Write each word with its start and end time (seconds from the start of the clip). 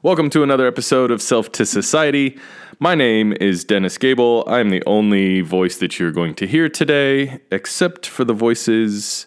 Welcome 0.00 0.30
to 0.30 0.44
another 0.44 0.68
episode 0.68 1.10
of 1.10 1.20
Self 1.20 1.50
to 1.50 1.66
Society. 1.66 2.38
My 2.78 2.94
name 2.94 3.32
is 3.40 3.64
Dennis 3.64 3.98
Gable. 3.98 4.44
I'm 4.46 4.70
the 4.70 4.80
only 4.86 5.40
voice 5.40 5.78
that 5.78 5.98
you're 5.98 6.12
going 6.12 6.36
to 6.36 6.46
hear 6.46 6.68
today, 6.68 7.40
except 7.50 8.06
for 8.06 8.24
the 8.24 8.32
voices 8.32 9.26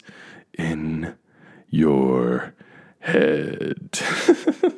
in 0.57 1.13
your 1.70 2.55
head. 2.99 3.99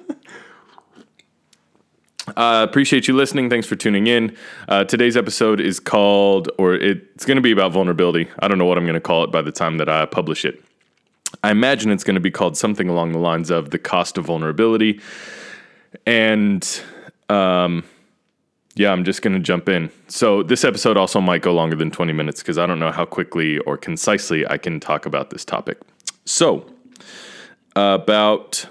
Uh, 2.38 2.66
appreciate 2.68 3.06
you 3.06 3.14
listening. 3.14 3.50
Thanks 3.50 3.68
for 3.68 3.76
tuning 3.76 4.08
in. 4.08 4.36
Uh, 4.70 4.86
today's 4.86 5.18
episode 5.18 5.60
is 5.60 5.82
called, 5.82 6.50
or 6.58 6.74
it's 6.74 7.26
going 7.26 7.36
to 7.36 7.42
be 7.42 7.52
about 7.52 7.74
vulnerability. 7.74 8.30
I 8.40 8.48
don't 8.48 8.58
know 8.58 8.66
what 8.66 8.78
I'm 8.78 8.86
going 8.86 8.94
to 8.94 9.02
call 9.02 9.26
it 9.26 9.32
by 9.32 9.42
the 9.42 9.52
time 9.52 9.78
that 9.78 9.90
I 9.90 10.06
publish 10.06 10.46
it. 10.46 10.64
I 11.44 11.52
imagine 11.52 11.92
it's 11.92 12.06
going 12.06 12.16
to 12.16 12.22
be 12.22 12.32
called 12.32 12.56
something 12.56 12.88
along 12.88 13.12
the 13.12 13.20
lines 13.20 13.50
of 13.50 13.72
the 13.72 13.78
cost 13.78 14.18
of 14.18 14.24
vulnerability. 14.24 15.02
And 16.06 16.82
um, 17.30 17.84
yeah, 18.76 18.92
I'm 18.92 19.04
just 19.04 19.22
going 19.22 19.34
to 19.34 19.40
jump 19.40 19.70
in. 19.70 19.92
So, 20.08 20.44
this 20.44 20.64
episode 20.64 20.98
also 20.98 21.22
might 21.22 21.42
go 21.42 21.54
longer 21.54 21.76
than 21.76 21.92
20 21.92 22.14
minutes 22.14 22.42
because 22.42 22.58
I 22.58 22.66
don't 22.66 22.80
know 22.80 22.92
how 22.92 23.06
quickly 23.06 23.60
or 23.60 23.78
concisely 23.78 24.48
I 24.48 24.58
can 24.58 24.80
talk 24.80 25.06
about 25.06 25.30
this 25.30 25.46
topic. 25.46 25.80
So, 26.26 26.66
about 27.76 28.66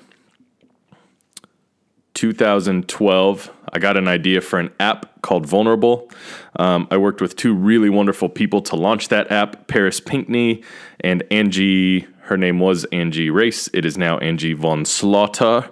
2012, 2.14 3.50
I 3.72 3.78
got 3.78 3.96
an 3.96 4.08
idea 4.08 4.40
for 4.40 4.58
an 4.58 4.70
app 4.80 5.22
called 5.22 5.46
Vulnerable. 5.46 6.10
Um, 6.56 6.86
I 6.90 6.96
worked 6.96 7.20
with 7.20 7.36
two 7.36 7.54
really 7.54 7.88
wonderful 7.88 8.28
people 8.28 8.60
to 8.62 8.76
launch 8.76 9.08
that 9.08 9.30
app 9.30 9.68
Paris 9.68 10.00
Pinkney 10.00 10.62
and 11.00 11.22
Angie. 11.30 12.06
Her 12.22 12.36
name 12.36 12.58
was 12.60 12.84
Angie 12.86 13.30
Race. 13.30 13.68
It 13.72 13.84
is 13.84 13.96
now 13.96 14.18
Angie 14.18 14.52
Von 14.52 14.84
Slaughter. 14.84 15.70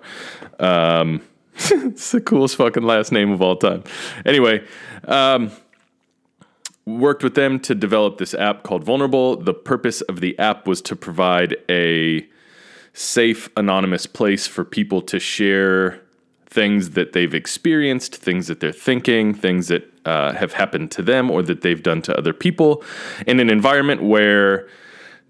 Um, 0.58 1.20
it's 1.70 2.12
the 2.12 2.20
coolest 2.20 2.56
fucking 2.56 2.82
last 2.82 3.12
name 3.12 3.30
of 3.30 3.42
all 3.42 3.56
time. 3.56 3.84
Anyway, 4.24 4.64
um, 5.04 5.50
worked 6.86 7.22
with 7.22 7.34
them 7.34 7.60
to 7.60 7.74
develop 7.74 8.18
this 8.18 8.32
app 8.34 8.62
called 8.62 8.82
Vulnerable. 8.82 9.36
The 9.36 9.52
purpose 9.52 10.00
of 10.02 10.20
the 10.20 10.38
app 10.38 10.66
was 10.66 10.80
to 10.82 10.96
provide 10.96 11.56
a 11.68 12.26
safe, 12.94 13.50
anonymous 13.56 14.06
place 14.06 14.46
for 14.46 14.64
people 14.64 15.02
to 15.02 15.20
share 15.20 16.00
things 16.46 16.90
that 16.90 17.12
they've 17.12 17.34
experienced, 17.34 18.16
things 18.16 18.46
that 18.48 18.60
they're 18.60 18.72
thinking, 18.72 19.34
things 19.34 19.68
that 19.68 19.86
uh, 20.06 20.32
have 20.32 20.54
happened 20.54 20.90
to 20.92 21.02
them 21.02 21.30
or 21.30 21.42
that 21.42 21.60
they've 21.60 21.82
done 21.82 22.00
to 22.02 22.16
other 22.16 22.32
people 22.32 22.82
in 23.26 23.38
an 23.38 23.50
environment 23.50 24.02
where 24.02 24.66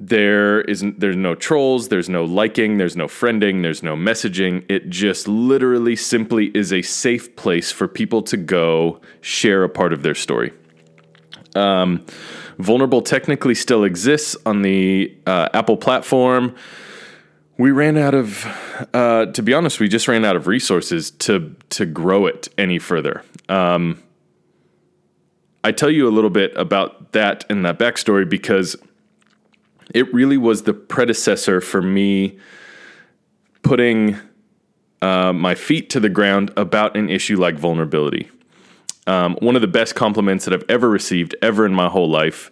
there 0.01 0.63
isn't 0.63 0.99
there's 0.99 1.17
no 1.17 1.35
trolls 1.35 1.89
there's 1.89 2.09
no 2.09 2.25
liking 2.25 2.79
there's 2.79 2.97
no 2.97 3.07
friending 3.07 3.63
there's 3.63 3.83
no 3.83 3.95
messaging. 3.95 4.65
It 4.69 4.89
just 4.89 5.29
literally 5.29 5.95
simply 5.95 6.47
is 6.55 6.73
a 6.73 6.81
safe 6.81 7.37
place 7.37 7.71
for 7.71 7.87
people 7.87 8.23
to 8.23 8.39
go 8.39 9.01
share 9.21 9.63
a 9.63 9.69
part 9.69 9.93
of 9.93 10.03
their 10.03 10.15
story. 10.15 10.53
Um, 11.55 12.07
vulnerable 12.59 13.03
technically 13.03 13.55
still 13.55 13.85
exists 13.85 14.37
on 14.47 14.63
the 14.63 15.15
uh, 15.27 15.51
apple 15.53 15.77
platform. 15.77 16.55
We 17.59 17.71
ran 17.71 17.99
out 17.99 18.15
of 18.15 18.47
uh, 18.95 19.27
to 19.27 19.43
be 19.43 19.53
honest 19.53 19.81
we 19.81 19.89
just 19.89 20.09
ran 20.09 20.25
out 20.25 20.35
of 20.35 20.47
resources 20.47 21.11
to 21.11 21.55
to 21.71 21.85
grow 21.85 22.25
it 22.25 22.49
any 22.57 22.79
further. 22.79 23.23
Um, 23.51 24.03
i 25.63 25.71
tell 25.71 25.91
you 25.91 26.09
a 26.09 26.13
little 26.13 26.31
bit 26.31 26.57
about 26.57 27.13
that 27.13 27.45
and 27.51 27.67
that 27.67 27.79
backstory 27.79 28.27
because 28.27 28.77
it 29.95 30.13
really 30.13 30.37
was 30.37 30.63
the 30.63 30.75
predecessor 30.75 31.61
for 31.61 31.83
me 31.83 32.39
putting 33.63 34.17
uh, 35.03 35.33
my 35.33 35.55
feet 35.55 35.91
to 35.91 36.01
the 36.01 36.09
ground 36.09 36.53
about 36.57 36.97
an 36.97 37.09
issue 37.09 37.39
like 37.39 37.57
vulnerability 37.57 38.31
um, 39.07 39.37
one 39.41 39.57
of 39.57 39.63
the 39.63 39.69
best 39.69 39.95
compliments 39.95 40.45
that 40.45 40.55
I've 40.55 40.65
ever 40.69 40.89
received, 40.89 41.35
ever 41.43 41.67
in 41.67 41.75
my 41.75 41.89
whole 41.89 42.09
life, 42.09 42.51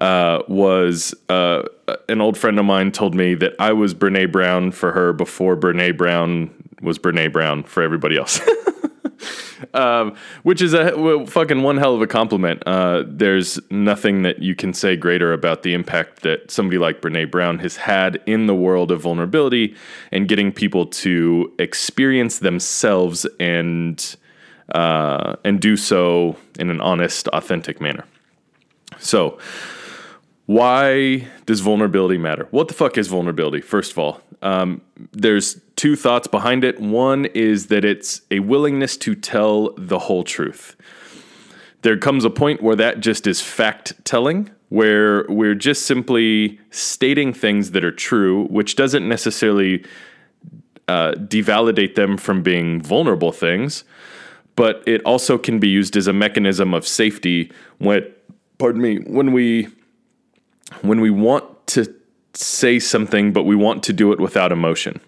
uh, 0.00 0.42
was 0.48 1.14
uh, 1.28 1.62
an 2.08 2.20
old 2.20 2.36
friend 2.36 2.58
of 2.58 2.64
mine 2.64 2.90
told 2.90 3.14
me 3.14 3.34
that 3.36 3.54
I 3.58 3.72
was 3.72 3.94
Brene 3.94 4.32
Brown 4.32 4.72
for 4.72 4.92
her 4.92 5.12
before 5.12 5.56
Brene 5.56 5.96
Brown 5.96 6.50
was 6.82 6.98
Brene 6.98 7.32
Brown 7.32 7.62
for 7.62 7.82
everybody 7.82 8.16
else. 8.16 8.40
um, 9.74 10.14
which 10.42 10.62
is 10.62 10.74
a 10.74 10.94
well, 10.96 11.26
fucking 11.26 11.62
one 11.62 11.76
hell 11.76 11.94
of 11.94 12.02
a 12.02 12.06
compliment. 12.06 12.62
Uh, 12.66 13.04
there's 13.06 13.58
nothing 13.70 14.22
that 14.22 14.40
you 14.40 14.54
can 14.54 14.72
say 14.72 14.96
greater 14.96 15.32
about 15.32 15.62
the 15.62 15.74
impact 15.74 16.22
that 16.22 16.50
somebody 16.50 16.78
like 16.78 17.00
Brene 17.00 17.30
Brown 17.30 17.58
has 17.60 17.76
had 17.76 18.20
in 18.26 18.46
the 18.46 18.54
world 18.54 18.90
of 18.90 19.00
vulnerability 19.00 19.74
and 20.12 20.28
getting 20.28 20.52
people 20.52 20.86
to 20.86 21.52
experience 21.58 22.38
themselves 22.38 23.26
and 23.38 24.16
uh, 24.74 25.36
and 25.44 25.60
do 25.60 25.76
so 25.76 26.36
in 26.58 26.70
an 26.70 26.80
honest, 26.80 27.28
authentic 27.28 27.80
manner. 27.80 28.04
So, 28.98 29.38
why 30.50 31.28
does 31.46 31.60
vulnerability 31.60 32.18
matter? 32.18 32.48
What 32.50 32.66
the 32.66 32.74
fuck 32.74 32.98
is 32.98 33.06
vulnerability? 33.06 33.60
First 33.60 33.92
of 33.92 34.00
all, 34.00 34.20
um, 34.42 34.80
there's 35.12 35.60
two 35.76 35.94
thoughts 35.94 36.26
behind 36.26 36.64
it. 36.64 36.80
One 36.80 37.26
is 37.26 37.68
that 37.68 37.84
it's 37.84 38.22
a 38.32 38.40
willingness 38.40 38.96
to 38.96 39.14
tell 39.14 39.72
the 39.78 40.00
whole 40.00 40.24
truth. 40.24 40.74
There 41.82 41.96
comes 41.96 42.24
a 42.24 42.30
point 42.30 42.64
where 42.64 42.74
that 42.74 42.98
just 42.98 43.28
is 43.28 43.40
fact 43.40 43.92
telling, 44.04 44.50
where 44.70 45.24
we're 45.28 45.54
just 45.54 45.86
simply 45.86 46.58
stating 46.72 47.32
things 47.32 47.70
that 47.70 47.84
are 47.84 47.92
true, 47.92 48.46
which 48.46 48.74
doesn't 48.74 49.08
necessarily 49.08 49.84
uh, 50.88 51.12
devalidate 51.12 51.94
them 51.94 52.16
from 52.16 52.42
being 52.42 52.82
vulnerable 52.82 53.30
things 53.30 53.84
but 54.56 54.82
it 54.84 55.00
also 55.04 55.38
can 55.38 55.60
be 55.60 55.68
used 55.68 55.96
as 55.96 56.08
a 56.08 56.12
mechanism 56.12 56.74
of 56.74 56.86
safety 56.86 57.52
when 57.78 58.04
pardon 58.58 58.82
me 58.82 58.96
when 59.06 59.30
we 59.30 59.68
when 60.82 61.00
we 61.00 61.10
want 61.10 61.44
to 61.66 61.94
say 62.34 62.78
something 62.78 63.32
but 63.32 63.44
we 63.44 63.56
want 63.56 63.82
to 63.82 63.92
do 63.92 64.12
it 64.12 64.20
without 64.20 64.52
emotion 64.52 65.00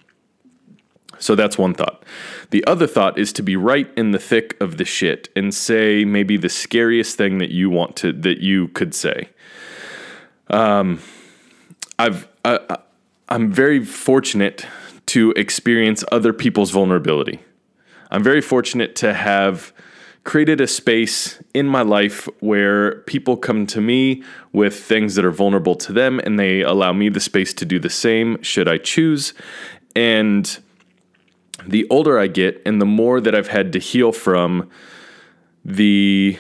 so 1.23 1.37
that's 1.37 1.57
one 1.57 1.73
thought. 1.73 2.03
The 2.51 2.65
other 2.67 2.89
thought 2.89 3.17
is 3.17 3.33
to 3.35 3.43
be 3.45 3.55
right 3.55 3.89
in 3.97 4.11
the 4.11 4.19
thick 4.19 4.61
of 4.61 4.77
the 4.77 4.85
shit 4.85 5.29
and 5.37 5.55
say 5.55 6.05
maybe 6.05 6.37
the 6.37 6.49
scariest 6.49 7.17
thing 7.17 7.39
that 7.39 7.51
you 7.51 7.71
want 7.71 7.95
to 7.99 8.13
that 8.13 8.39
you 8.39 8.69
could 8.69 8.93
say. 8.93 9.29
Um, 10.51 11.01
I've 11.97 12.27
I, 12.45 12.79
I'm 13.29 13.53
very 13.53 13.85
fortunate 13.85 14.67
to 15.07 15.31
experience 15.37 16.03
other 16.11 16.33
people's 16.33 16.73
vulnerability. 16.73 17.41
I'm 18.11 18.25
very 18.25 18.41
fortunate 18.41 18.97
to 18.97 19.15
have 19.15 19.73
created 20.25 20.61
a 20.61 20.67
space 20.67 21.43
in 21.53 21.67
my 21.67 21.83
life 21.83 22.29
where 22.41 23.01
people 23.03 23.37
come 23.37 23.67
to 23.67 23.81
me 23.81 24.23
with 24.53 24.79
things 24.79 25.17
that 25.17 25.25
are 25.25 25.33
vulnerable 25.33 25.75
to 25.75 25.93
them 25.93 26.21
and 26.21 26.39
they 26.39 26.61
allow 26.61 26.93
me 26.93 27.09
the 27.09 27.21
space 27.21 27.53
to 27.55 27.65
do 27.65 27.79
the 27.79 27.91
same 27.91 28.41
should 28.43 28.69
I 28.69 28.79
choose. 28.79 29.35
And 29.97 30.59
the 31.67 31.87
older 31.91 32.19
I 32.19 32.29
get 32.29 32.63
and 32.65 32.81
the 32.81 32.87
more 32.87 33.21
that 33.21 33.35
I've 33.35 33.49
had 33.49 33.73
to 33.73 33.79
heal 33.79 34.13
from, 34.13 34.71
the 35.65 36.39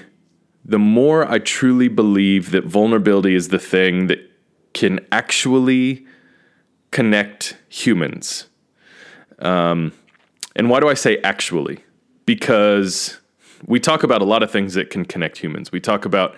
the 0.65 0.78
more 0.78 1.28
I 1.28 1.41
truly 1.41 1.88
believe 1.88 2.53
that 2.53 2.65
vulnerability 2.65 3.34
is 3.34 3.48
the 3.48 3.59
thing 3.59 4.06
that 4.06 4.21
can 4.75 5.00
actually 5.10 6.06
connect 6.92 7.56
humans. 7.69 8.47
Um, 9.41 9.92
and 10.54 10.71
why 10.71 10.78
do 10.78 10.88
I 10.88 10.94
say 10.94 11.19
actually? 11.25 11.84
Because 12.26 13.19
we 13.67 13.78
talk 13.78 14.03
about 14.03 14.23
a 14.23 14.25
lot 14.25 14.43
of 14.43 14.50
things 14.50 14.75
that 14.75 14.91
can 14.91 15.05
connect 15.05 15.39
humans. 15.39 15.71
We 15.71 15.81
talk 15.81 16.05
about 16.05 16.34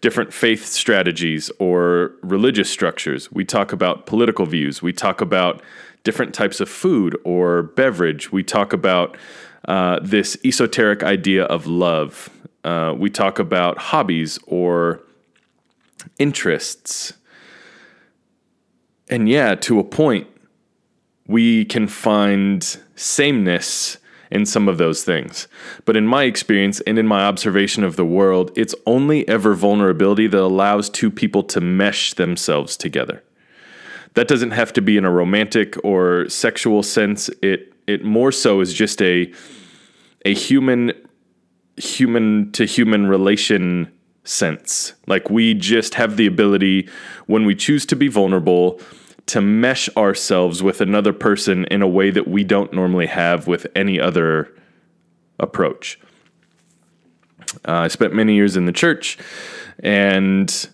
different 0.00 0.32
faith 0.32 0.66
strategies 0.66 1.50
or 1.58 2.12
religious 2.22 2.70
structures. 2.70 3.30
We 3.30 3.44
talk 3.44 3.72
about 3.72 4.06
political 4.06 4.46
views. 4.46 4.82
We 4.82 4.92
talk 4.92 5.20
about 5.20 5.62
different 6.02 6.34
types 6.34 6.60
of 6.60 6.68
food 6.68 7.16
or 7.24 7.62
beverage. 7.62 8.32
We 8.32 8.42
talk 8.42 8.72
about 8.72 9.16
uh, 9.66 10.00
this 10.02 10.36
esoteric 10.44 11.02
idea 11.02 11.44
of 11.44 11.66
love. 11.66 12.28
Uh, 12.64 12.94
we 12.96 13.10
talk 13.10 13.38
about 13.38 13.78
hobbies 13.78 14.38
or 14.46 15.00
interests. 16.18 17.14
And 19.08 19.28
yeah, 19.28 19.54
to 19.56 19.78
a 19.78 19.84
point, 19.84 20.26
we 21.26 21.64
can 21.64 21.86
find 21.86 22.62
sameness 22.96 23.98
in 24.30 24.46
some 24.46 24.68
of 24.68 24.78
those 24.78 25.04
things. 25.04 25.48
But 25.84 25.96
in 25.96 26.06
my 26.06 26.24
experience 26.24 26.80
and 26.80 26.98
in 26.98 27.06
my 27.06 27.24
observation 27.24 27.84
of 27.84 27.96
the 27.96 28.04
world, 28.04 28.50
it's 28.56 28.74
only 28.86 29.26
ever 29.28 29.54
vulnerability 29.54 30.26
that 30.26 30.40
allows 30.40 30.88
two 30.88 31.10
people 31.10 31.42
to 31.44 31.60
mesh 31.60 32.14
themselves 32.14 32.76
together. 32.76 33.22
That 34.14 34.28
doesn't 34.28 34.52
have 34.52 34.72
to 34.74 34.82
be 34.82 34.96
in 34.96 35.04
a 35.04 35.10
romantic 35.10 35.76
or 35.84 36.28
sexual 36.28 36.82
sense. 36.82 37.28
It 37.42 37.72
it 37.86 38.04
more 38.04 38.32
so 38.32 38.60
is 38.60 38.72
just 38.72 39.02
a 39.02 39.32
a 40.24 40.34
human 40.34 40.92
human 41.76 42.52
to 42.52 42.64
human 42.64 43.06
relation 43.06 43.92
sense. 44.24 44.94
Like 45.06 45.30
we 45.30 45.54
just 45.54 45.94
have 45.94 46.16
the 46.16 46.26
ability 46.26 46.88
when 47.26 47.44
we 47.44 47.54
choose 47.54 47.84
to 47.86 47.96
be 47.96 48.08
vulnerable 48.08 48.80
to 49.26 49.40
mesh 49.40 49.88
ourselves 49.96 50.62
with 50.62 50.80
another 50.80 51.12
person 51.12 51.64
in 51.66 51.82
a 51.82 51.88
way 51.88 52.10
that 52.10 52.28
we 52.28 52.44
don't 52.44 52.72
normally 52.72 53.06
have 53.06 53.46
with 53.46 53.66
any 53.74 53.98
other 53.98 54.54
approach. 55.38 55.98
Uh, 57.66 57.72
I 57.72 57.88
spent 57.88 58.14
many 58.14 58.34
years 58.34 58.56
in 58.56 58.66
the 58.66 58.72
church, 58.72 59.18
and 59.78 60.68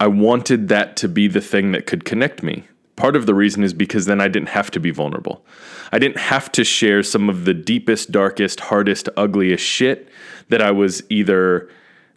I 0.00 0.06
wanted 0.06 0.68
that 0.68 0.96
to 0.98 1.08
be 1.08 1.28
the 1.28 1.40
thing 1.40 1.72
that 1.72 1.86
could 1.86 2.04
connect 2.04 2.42
me. 2.42 2.64
Part 2.96 3.14
of 3.14 3.26
the 3.26 3.34
reason 3.34 3.62
is 3.62 3.74
because 3.74 4.06
then 4.06 4.20
I 4.20 4.28
didn't 4.28 4.48
have 4.50 4.70
to 4.70 4.80
be 4.80 4.90
vulnerable. 4.90 5.44
I 5.92 5.98
didn't 5.98 6.18
have 6.18 6.50
to 6.52 6.64
share 6.64 7.02
some 7.02 7.28
of 7.28 7.44
the 7.44 7.52
deepest, 7.52 8.10
darkest, 8.10 8.60
hardest, 8.60 9.08
ugliest 9.16 9.62
shit 9.62 10.08
that 10.48 10.62
I 10.62 10.70
was 10.70 11.02
either 11.10 11.68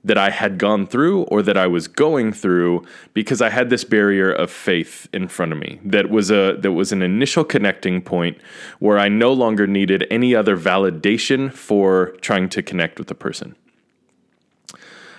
that 0.04 0.18
I 0.18 0.30
had 0.30 0.58
gone 0.58 0.88
through 0.88 1.24
or 1.24 1.42
that 1.42 1.58
I 1.58 1.68
was 1.68 1.88
going 1.88 2.32
through 2.32 2.86
because 3.14 3.42
I 3.42 3.50
had 3.50 3.70
this 3.70 3.84
barrier 3.84 4.32
of 4.32 4.50
faith 4.50 5.08
in 5.12 5.28
front 5.28 5.52
of 5.52 5.60
me 5.60 5.80
that 5.84 6.10
was 6.10 6.32
a 6.32 6.56
that 6.60 6.72
was 6.72 6.92
an 6.92 7.02
initial 7.02 7.44
connecting 7.44 8.02
point 8.02 8.38
where 8.80 8.98
I 8.98 9.10
no 9.10 9.34
longer 9.34 9.68
needed 9.68 10.08
any 10.10 10.34
other 10.34 10.58
validation 10.58 11.52
for 11.52 12.14
trying 12.22 12.50
to 12.50 12.64
connect 12.64 12.98
with 12.98 13.08
the 13.08 13.16
person. 13.16 13.56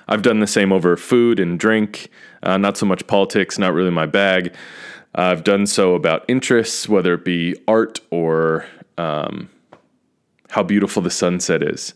I've 0.09 0.23
done 0.23 0.41
the 0.41 0.47
same 0.47 0.73
over 0.73 0.97
food 0.97 1.38
and 1.38 1.59
drink, 1.59 2.09
uh, 2.43 2.56
not 2.56 2.76
so 2.76 2.85
much 2.85 3.06
politics, 3.06 3.59
not 3.59 3.75
really 3.75 3.91
my 3.91 4.06
bag. 4.06 4.55
I've 5.15 5.44
done 5.44 5.67
so 5.67 5.94
about 5.94 6.25
interests, 6.26 6.88
whether 6.88 7.15
it 7.15 7.25
be 7.25 7.56
art 7.69 8.00
or 8.11 8.65
um, 8.99 9.50
how 10.50 10.62
beautiful 10.62 11.03
the 11.03 11.11
sunset 11.11 11.62
is. 11.62 11.94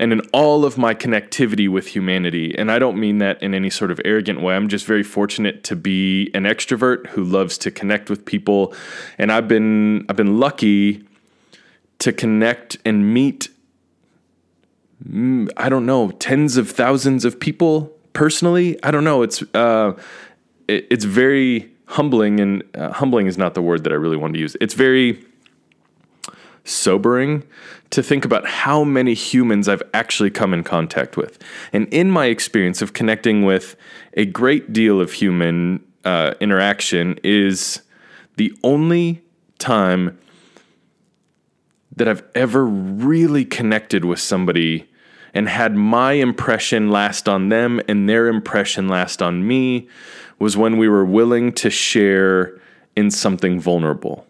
And 0.00 0.14
in 0.14 0.20
all 0.32 0.64
of 0.64 0.78
my 0.78 0.94
connectivity 0.94 1.68
with 1.68 1.88
humanity, 1.88 2.56
and 2.56 2.72
I 2.72 2.78
don't 2.78 2.98
mean 2.98 3.18
that 3.18 3.40
in 3.42 3.54
any 3.54 3.68
sort 3.68 3.90
of 3.90 4.00
arrogant 4.02 4.40
way, 4.40 4.56
I'm 4.56 4.66
just 4.66 4.86
very 4.86 5.02
fortunate 5.02 5.62
to 5.64 5.76
be 5.76 6.30
an 6.32 6.44
extrovert 6.44 7.08
who 7.08 7.22
loves 7.22 7.58
to 7.58 7.70
connect 7.70 8.08
with 8.08 8.24
people. 8.24 8.74
And 9.18 9.30
I've 9.30 9.46
been 9.46 10.06
I've 10.08 10.16
been 10.16 10.40
lucky 10.40 11.04
to 11.98 12.14
connect 12.14 12.78
and 12.86 13.12
meet 13.12 13.50
mm, 15.06 15.50
I 15.58 15.68
don't 15.68 15.84
know, 15.84 16.12
tens 16.12 16.56
of 16.56 16.70
thousands 16.70 17.26
of 17.26 17.38
people 17.38 17.92
personally. 18.14 18.82
I 18.82 18.90
don't 18.90 19.04
know. 19.04 19.20
It's 19.20 19.42
uh, 19.54 19.92
it, 20.66 20.86
it's 20.90 21.04
very 21.04 21.70
humbling, 21.84 22.40
and 22.40 22.62
uh, 22.74 22.92
humbling 22.92 23.26
is 23.26 23.36
not 23.36 23.52
the 23.52 23.60
word 23.60 23.84
that 23.84 23.92
I 23.92 23.96
really 23.96 24.16
want 24.16 24.32
to 24.32 24.40
use. 24.40 24.56
It's 24.62 24.72
very 24.72 25.22
sobering 26.64 27.42
to 27.90 28.02
think 28.02 28.24
about 28.24 28.46
how 28.46 28.84
many 28.84 29.14
humans 29.14 29.68
I've 29.68 29.82
actually 29.92 30.30
come 30.30 30.54
in 30.54 30.62
contact 30.62 31.16
with. 31.16 31.38
And 31.72 31.88
in 31.92 32.10
my 32.10 32.26
experience 32.26 32.82
of 32.82 32.92
connecting 32.92 33.44
with 33.44 33.76
a 34.14 34.26
great 34.26 34.72
deal 34.72 35.00
of 35.00 35.12
human 35.12 35.84
uh, 36.04 36.34
interaction, 36.40 37.18
is 37.22 37.82
the 38.36 38.56
only 38.62 39.22
time 39.58 40.18
that 41.96 42.08
I've 42.08 42.22
ever 42.34 42.64
really 42.64 43.44
connected 43.44 44.04
with 44.04 44.20
somebody 44.20 44.88
and 45.34 45.48
had 45.48 45.76
my 45.76 46.12
impression 46.12 46.90
last 46.90 47.28
on 47.28 47.50
them 47.50 47.80
and 47.88 48.08
their 48.08 48.26
impression 48.26 48.88
last 48.88 49.20
on 49.20 49.46
me 49.46 49.88
was 50.38 50.56
when 50.56 50.78
we 50.78 50.88
were 50.88 51.04
willing 51.04 51.52
to 51.52 51.70
share 51.70 52.58
in 52.96 53.10
something 53.10 53.60
vulnerable. 53.60 54.26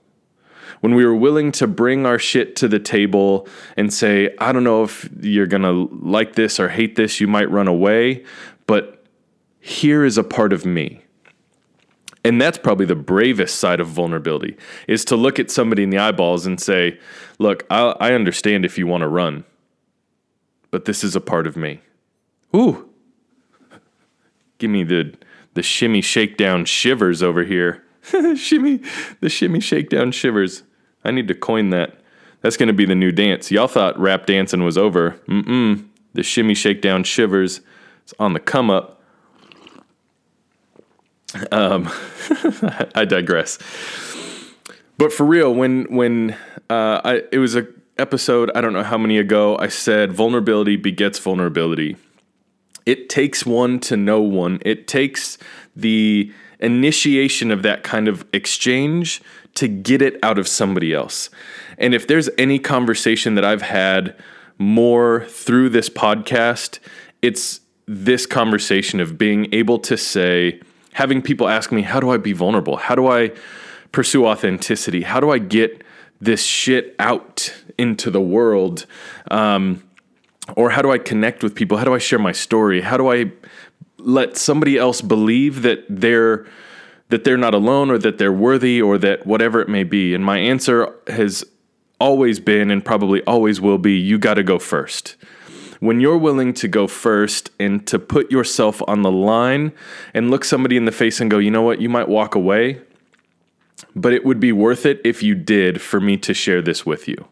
When 0.81 0.94
we 0.94 1.05
were 1.05 1.15
willing 1.15 1.53
to 1.53 1.67
bring 1.67 2.06
our 2.06 2.19
shit 2.19 2.56
to 2.56 2.69
the 2.69 2.79
table 2.79 3.47
and 3.77 3.93
say, 3.93 4.35
I 4.38 4.53
don't 4.53 4.65
know 4.65 4.82
if 4.82 5.09
you're 5.21 5.47
gonna 5.47 5.73
like 5.73 6.35
this 6.35 6.59
or 6.59 6.69
hate 6.69 6.97
this, 6.97 7.21
you 7.21 7.27
might 7.27 7.50
run 7.50 7.69
away, 7.69 8.25
but 8.67 9.05
here 9.61 10.05
is 10.05 10.17
a 10.17 10.25
part 10.25 10.53
of 10.53 10.65
me. 10.65 11.03
And 12.25 12.41
that's 12.41 12.59
probably 12.59 12.87
the 12.87 12.97
bravest 12.97 13.56
side 13.56 13.81
of 13.81 13.88
vulnerability 13.88 14.56
is 14.87 15.05
to 15.06 15.17
look 15.17 15.38
at 15.38 15.50
somebody 15.50 15.82
in 15.82 15.91
the 15.91 15.99
eyeballs 15.99 16.47
and 16.47 16.61
say, 16.61 16.99
Look, 17.38 17.65
I, 17.71 17.94
I 18.00 18.12
understand 18.12 18.65
if 18.65 18.77
you 18.79 18.87
wanna 18.87 19.09
run, 19.09 19.44
but 20.71 20.85
this 20.85 21.05
is 21.05 21.15
a 21.15 21.21
part 21.21 21.47
of 21.47 21.56
me. 21.56 21.81
Ooh, 22.55 22.88
give 24.59 24.71
me 24.71 24.82
the 24.85 25.15
the 25.55 25.62
shimmy 25.62 26.00
shakedown 26.00 26.65
shivers 26.65 27.23
over 27.23 27.44
here. 27.44 27.85
shimmy, 28.37 28.81
the 29.21 29.29
shimmy 29.29 29.61
shakedown 29.61 30.12
shivers. 30.12 30.62
I 31.05 31.11
need 31.11 31.29
to 31.29 31.35
coin 31.35 31.70
that. 31.70 31.97
That's 32.43 32.56
going 32.56 32.69
to 32.69 32.73
be 32.73 32.87
the 32.87 32.94
new 32.94 33.12
dance. 33.12 33.50
Y'all 33.50 33.69
thought 33.69 33.99
rap 33.99 34.26
dancing 34.26 34.64
was 34.64 34.79
over. 34.79 35.12
Mm-mm. 35.29 35.87
The 36.14 36.23
shimmy 36.23 36.55
shakedown 36.55 37.05
shivers. 37.05 37.61
It's 38.02 38.14
on 38.19 38.32
the 38.32 38.41
come 38.41 38.70
up. 38.70 39.02
Um, 41.52 41.88
I 42.94 43.05
digress. 43.05 43.58
But 44.99 45.12
for 45.12 45.25
real, 45.25 45.55
when 45.55 45.85
when 45.94 46.37
uh, 46.69 47.00
I 47.05 47.23
it 47.31 47.38
was 47.38 47.56
a 47.56 47.67
episode 47.99 48.50
I 48.55 48.61
don't 48.61 48.73
know 48.73 48.82
how 48.82 48.99
many 48.99 49.19
ago 49.19 49.56
I 49.58 49.69
said 49.69 50.12
vulnerability 50.12 50.76
begets 50.76 51.19
vulnerability 51.19 51.96
it 52.91 53.09
takes 53.09 53.47
one 53.47 53.79
to 53.79 53.97
know 53.97 54.21
one. 54.21 54.59
It 54.65 54.89
takes 54.89 55.39
the 55.77 56.33
initiation 56.59 57.53
of 57.53 57.63
that 57.63 57.85
kind 57.85 58.09
of 58.09 58.25
exchange 58.33 59.23
to 59.55 59.69
get 59.69 60.03
it 60.03 60.19
out 60.25 60.39
of 60.41 60.49
somebody 60.49 60.93
else. 60.93 61.31
And 61.79 61.95
if 61.95 62.09
there's 62.09 62.29
any 62.37 62.59
conversation 62.59 63.37
that 63.37 63.45
I've 63.45 63.63
had 63.63 64.17
more 64.59 65.25
through 65.27 65.69
this 65.69 65.89
podcast, 65.89 66.81
it's 67.23 67.61
this 67.87 68.27
conversation 68.27 68.99
of 68.99 69.17
being 69.17 69.47
able 69.55 69.79
to 69.79 69.97
say, 69.97 70.61
having 70.93 71.23
people 71.23 71.49
ask 71.49 71.71
me, 71.71 71.83
how 71.83 72.01
do 72.01 72.11
I 72.11 72.17
be 72.17 72.33
vulnerable? 72.33 72.77
How 72.77 72.97
do 72.97 73.07
I 73.07 73.31
pursue 73.93 74.27
authenticity? 74.27 75.03
How 75.03 75.21
do 75.21 75.31
I 75.31 75.39
get 75.39 75.85
this 76.21 76.43
shit 76.45 76.97
out 76.99 77.55
into 77.79 78.11
the 78.11 78.21
world? 78.21 78.87
Um, 79.31 79.85
or 80.56 80.70
how 80.70 80.82
do 80.82 80.91
I 80.91 80.99
connect 80.99 81.43
with 81.43 81.55
people? 81.55 81.79
How 81.79 81.85
do 81.85 81.94
I 81.94 81.99
share 81.99 82.19
my 82.19 82.32
story? 82.32 82.81
How 82.81 82.97
do 82.97 83.11
I 83.11 83.32
let 83.99 84.37
somebody 84.37 84.79
else 84.79 85.00
believe 85.00 85.62
that 85.62 85.85
they're 85.88 86.47
that 87.08 87.25
they're 87.25 87.37
not 87.37 87.55
alone 87.55 87.91
or 87.91 87.99
that 87.99 88.19
they're 88.19 88.32
worthy 88.32 88.81
or 88.81 88.97
that 88.99 89.26
whatever 89.26 89.61
it 89.61 89.69
may 89.69 89.85
be? 89.85 90.14
And 90.14 90.25
my 90.25 90.38
answer 90.38 90.94
has 91.08 91.44
always 92.00 92.41
been 92.41 92.70
and 92.70 92.85
probably 92.85 93.23
always 93.25 93.61
will 93.61 93.79
be 93.79 93.93
you 93.93 94.19
got 94.19 94.35
to 94.35 94.43
go 94.43 94.58
first. 94.58 95.17
When 95.81 96.00
you're 96.00 96.19
willing 96.19 96.53
to 96.55 96.69
go 96.69 96.87
first 96.87 97.50
and 97.58 97.87
to 97.87 97.99
put 97.99 98.31
yourself 98.31 98.82
on 98.87 99.03
the 99.03 99.11
line 99.11 99.73
and 100.12 100.31
look 100.31 100.44
somebody 100.44 100.76
in 100.76 100.85
the 100.85 100.93
face 100.93 101.20
and 101.20 101.31
go, 101.31 101.38
you 101.38 101.50
know 101.50 101.62
what, 101.62 101.81
you 101.81 101.88
might 101.88 102.08
walk 102.08 102.35
away, 102.35 102.82
but 103.96 104.12
it 104.12 104.25
would 104.25 104.41
be 104.41 104.53
worth 104.53 104.85
it 104.85 105.00
if 105.05 105.23
you 105.23 105.35
did 105.35 105.81
for 105.81 106.00
me 106.00 106.17
to 106.19 106.35
share 106.35 106.61
this 106.61 106.85
with 106.85 107.08
you. 107.08 107.26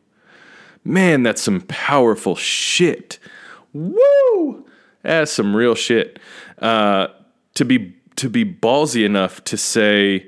Man, 0.89 1.23
that's 1.23 1.43
some 1.43 1.61
powerful 1.69 2.35
shit. 2.35 3.19
Woo! 3.75 4.65
That's 5.03 5.31
some 5.31 5.55
real 5.55 5.75
shit. 5.75 6.19
Uh, 6.57 7.09
to 7.57 7.67
be 7.67 7.95
to 8.17 8.31
be 8.31 8.43
ballsy 8.43 9.05
enough 9.05 9.45
to 9.45 9.59
say 9.59 10.27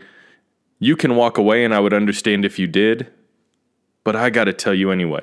you 0.79 0.97
can 0.97 1.17
walk 1.17 1.38
away 1.38 1.64
and 1.64 1.75
I 1.75 1.81
would 1.81 1.95
understand 1.95 2.45
if 2.45 2.59
you 2.59 2.67
did, 2.67 3.11
but 4.05 4.14
I 4.14 4.29
got 4.29 4.45
to 4.45 4.52
tell 4.52 4.75
you 4.75 4.90
anyway. 4.90 5.23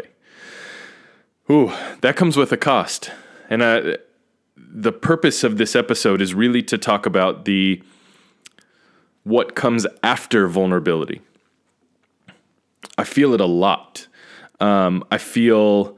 Ooh, 1.51 1.72
that 2.01 2.15
comes 2.15 2.36
with 2.36 2.51
a 2.51 2.58
cost. 2.58 3.12
And 3.48 3.63
I, 3.63 3.98
the 4.58 4.91
purpose 4.91 5.44
of 5.44 5.60
this 5.60 5.75
episode 5.75 6.20
is 6.20 6.34
really 6.34 6.63
to 6.63 6.79
talk 6.79 7.06
about 7.06 7.46
the 7.46 7.84
what 9.24 9.56
comes 9.56 9.86
after 10.01 10.48
vulnerability. 10.48 11.22
I 12.98 13.03
feel 13.03 13.36
it 13.36 13.39
a 13.39 13.46
lot. 13.46 14.07
Um, 14.60 15.04
I 15.12 15.18
feel 15.18 15.98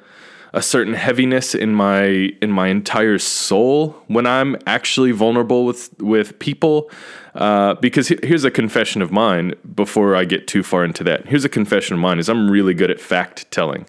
a 0.53 0.61
certain 0.61 0.93
heaviness 0.95 1.53
in 1.53 1.73
my 1.75 2.31
in 2.41 2.51
my 2.51 2.69
entire 2.69 3.19
soul 3.19 3.91
when 4.07 4.25
I'm 4.25 4.57
actually 4.65 5.11
vulnerable 5.11 5.65
with 5.65 5.93
with 5.99 6.39
people. 6.39 6.89
Uh, 7.35 7.75
because 7.75 8.07
here's 8.23 8.43
a 8.43 8.51
confession 8.51 9.01
of 9.01 9.11
mine 9.11 9.53
before 9.75 10.15
I 10.15 10.25
get 10.25 10.47
too 10.47 10.63
far 10.63 10.83
into 10.83 11.03
that. 11.03 11.27
Here's 11.27 11.45
a 11.45 11.49
confession 11.49 11.93
of 11.93 11.99
mine: 11.99 12.19
is 12.19 12.29
I'm 12.29 12.49
really 12.49 12.73
good 12.73 12.91
at 12.91 12.99
fact 12.99 13.49
telling. 13.51 13.85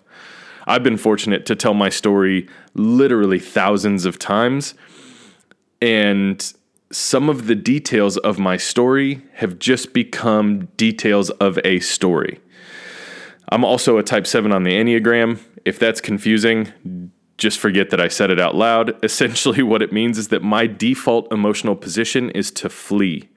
I've 0.67 0.83
been 0.83 0.99
fortunate 0.99 1.47
to 1.47 1.57
tell 1.57 1.75
my 1.75 1.89
story 1.89 2.47
literally 2.75 3.39
thousands 3.39 4.05
of 4.05 4.19
times, 4.19 4.75
and 5.81 6.53
some 6.93 7.29
of 7.29 7.47
the 7.47 7.55
details 7.55 8.17
of 8.19 8.39
my 8.39 8.57
story 8.57 9.23
have 9.35 9.59
just 9.59 9.93
become 9.93 10.67
details 10.77 11.31
of 11.31 11.59
a 11.65 11.81
story. 11.81 12.41
I'm 13.51 13.65
also 13.65 13.99
a 13.99 14.03
type 14.03 14.27
7 14.27 14.53
on 14.53 14.63
the 14.63 14.73
Enneagram. 14.73 15.41
If 15.65 15.79
that's 15.79 16.01
confusing, 16.01 16.73
just 17.37 17.59
forget 17.59 17.91
that 17.91 18.01
I 18.01 18.09
said 18.09 18.31
it 18.31 18.39
out 18.39 18.55
loud. 18.55 18.97
Essentially, 19.05 19.63
what 19.63 19.83
it 19.83 19.93
means 19.93 20.19
is 20.19 20.29
that 20.29 20.43
my 20.43 20.67
default 20.67 21.33
emotional 21.33 21.75
position 21.75 22.31
is 22.31 22.51
to 22.53 22.69
flee. 22.69 23.29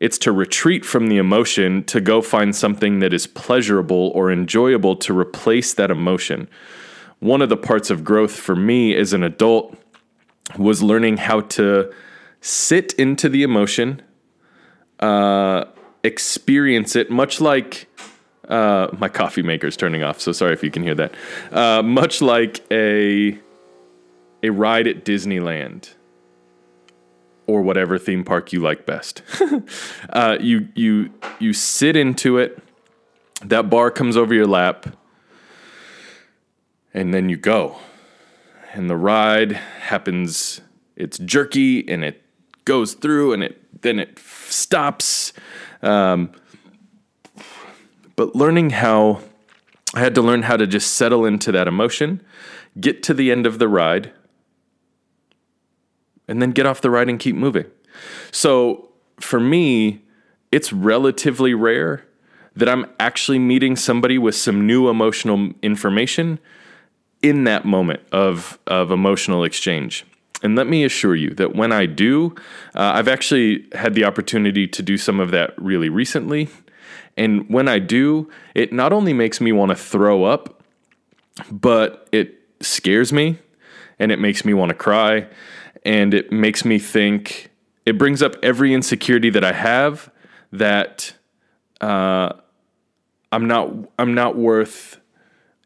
It's 0.00 0.18
to 0.18 0.32
retreat 0.32 0.84
from 0.84 1.06
the 1.06 1.18
emotion 1.18 1.84
to 1.84 2.00
go 2.00 2.20
find 2.20 2.54
something 2.54 2.98
that 2.98 3.14
is 3.14 3.28
pleasurable 3.28 4.10
or 4.14 4.30
enjoyable 4.32 4.96
to 4.96 5.16
replace 5.16 5.72
that 5.74 5.90
emotion. 5.90 6.48
One 7.20 7.40
of 7.40 7.48
the 7.48 7.56
parts 7.56 7.90
of 7.90 8.04
growth 8.04 8.34
for 8.34 8.56
me 8.56 8.94
as 8.96 9.12
an 9.12 9.22
adult 9.22 9.78
was 10.58 10.82
learning 10.82 11.18
how 11.18 11.40
to 11.40 11.92
sit 12.40 12.92
into 12.94 13.28
the 13.28 13.44
emotion, 13.44 14.02
uh, 14.98 15.64
experience 16.02 16.96
it, 16.96 17.10
much 17.10 17.40
like 17.40 17.88
uh, 18.48 18.88
my 18.98 19.08
coffee 19.08 19.42
maker's 19.42 19.76
turning 19.76 20.02
off, 20.02 20.20
so 20.20 20.32
sorry 20.32 20.52
if 20.52 20.62
you 20.62 20.70
can 20.70 20.82
hear 20.82 20.94
that. 20.94 21.14
Uh, 21.52 21.82
much 21.82 22.20
like 22.20 22.60
a 22.70 23.38
a 24.42 24.50
ride 24.50 24.86
at 24.86 25.04
Disneyland 25.04 25.94
or 27.46 27.62
whatever 27.62 27.98
theme 27.98 28.24
park 28.24 28.52
you 28.52 28.60
like 28.60 28.86
best. 28.86 29.22
uh, 30.10 30.36
you 30.40 30.68
you 30.74 31.10
you 31.38 31.52
sit 31.52 31.96
into 31.96 32.38
it. 32.38 32.58
That 33.44 33.68
bar 33.68 33.90
comes 33.90 34.16
over 34.16 34.32
your 34.34 34.46
lap, 34.46 34.86
and 36.92 37.12
then 37.12 37.28
you 37.28 37.36
go. 37.36 37.76
And 38.72 38.90
the 38.90 38.96
ride 38.96 39.52
happens. 39.52 40.60
It's 40.96 41.18
jerky, 41.18 41.88
and 41.88 42.04
it 42.04 42.22
goes 42.64 42.94
through, 42.94 43.32
and 43.32 43.42
it 43.42 43.82
then 43.82 43.98
it 43.98 44.18
stops. 44.18 45.32
Um, 45.82 46.32
but 48.16 48.34
learning 48.34 48.70
how 48.70 49.20
I 49.94 50.00
had 50.00 50.14
to 50.16 50.22
learn 50.22 50.42
how 50.42 50.56
to 50.56 50.66
just 50.66 50.96
settle 50.96 51.24
into 51.24 51.52
that 51.52 51.68
emotion, 51.68 52.20
get 52.80 53.02
to 53.04 53.14
the 53.14 53.30
end 53.30 53.46
of 53.46 53.58
the 53.58 53.68
ride, 53.68 54.12
and 56.26 56.42
then 56.42 56.50
get 56.50 56.66
off 56.66 56.80
the 56.80 56.90
ride 56.90 57.08
and 57.08 57.18
keep 57.18 57.36
moving. 57.36 57.66
So 58.30 58.88
for 59.20 59.38
me, 59.38 60.02
it's 60.50 60.72
relatively 60.72 61.54
rare 61.54 62.04
that 62.56 62.68
I'm 62.68 62.86
actually 62.98 63.38
meeting 63.38 63.76
somebody 63.76 64.18
with 64.18 64.34
some 64.34 64.66
new 64.66 64.88
emotional 64.88 65.50
information 65.62 66.38
in 67.22 67.44
that 67.44 67.64
moment 67.64 68.00
of, 68.12 68.58
of 68.66 68.90
emotional 68.90 69.44
exchange. 69.44 70.04
And 70.42 70.56
let 70.56 70.66
me 70.66 70.84
assure 70.84 71.16
you 71.16 71.30
that 71.30 71.54
when 71.54 71.72
I 71.72 71.86
do, 71.86 72.34
uh, 72.74 72.92
I've 72.94 73.08
actually 73.08 73.66
had 73.72 73.94
the 73.94 74.04
opportunity 74.04 74.66
to 74.68 74.82
do 74.82 74.98
some 74.98 75.18
of 75.18 75.30
that 75.30 75.54
really 75.56 75.88
recently. 75.88 76.48
And 77.16 77.48
when 77.48 77.68
I 77.68 77.78
do, 77.78 78.30
it 78.54 78.72
not 78.72 78.92
only 78.92 79.12
makes 79.12 79.40
me 79.40 79.52
want 79.52 79.70
to 79.70 79.76
throw 79.76 80.24
up, 80.24 80.62
but 81.50 82.08
it 82.12 82.40
scares 82.60 83.12
me 83.12 83.38
and 83.98 84.10
it 84.12 84.18
makes 84.18 84.44
me 84.44 84.54
want 84.54 84.70
to 84.70 84.74
cry 84.74 85.26
and 85.84 86.14
it 86.14 86.32
makes 86.32 86.64
me 86.64 86.78
think 86.78 87.50
it 87.86 87.98
brings 87.98 88.22
up 88.22 88.36
every 88.42 88.72
insecurity 88.72 89.30
that 89.30 89.44
I 89.44 89.52
have 89.52 90.10
that 90.52 91.14
uh, 91.80 92.32
I'm 93.32 93.46
not 93.46 93.72
I'm 93.98 94.14
not 94.14 94.36
worth 94.36 95.00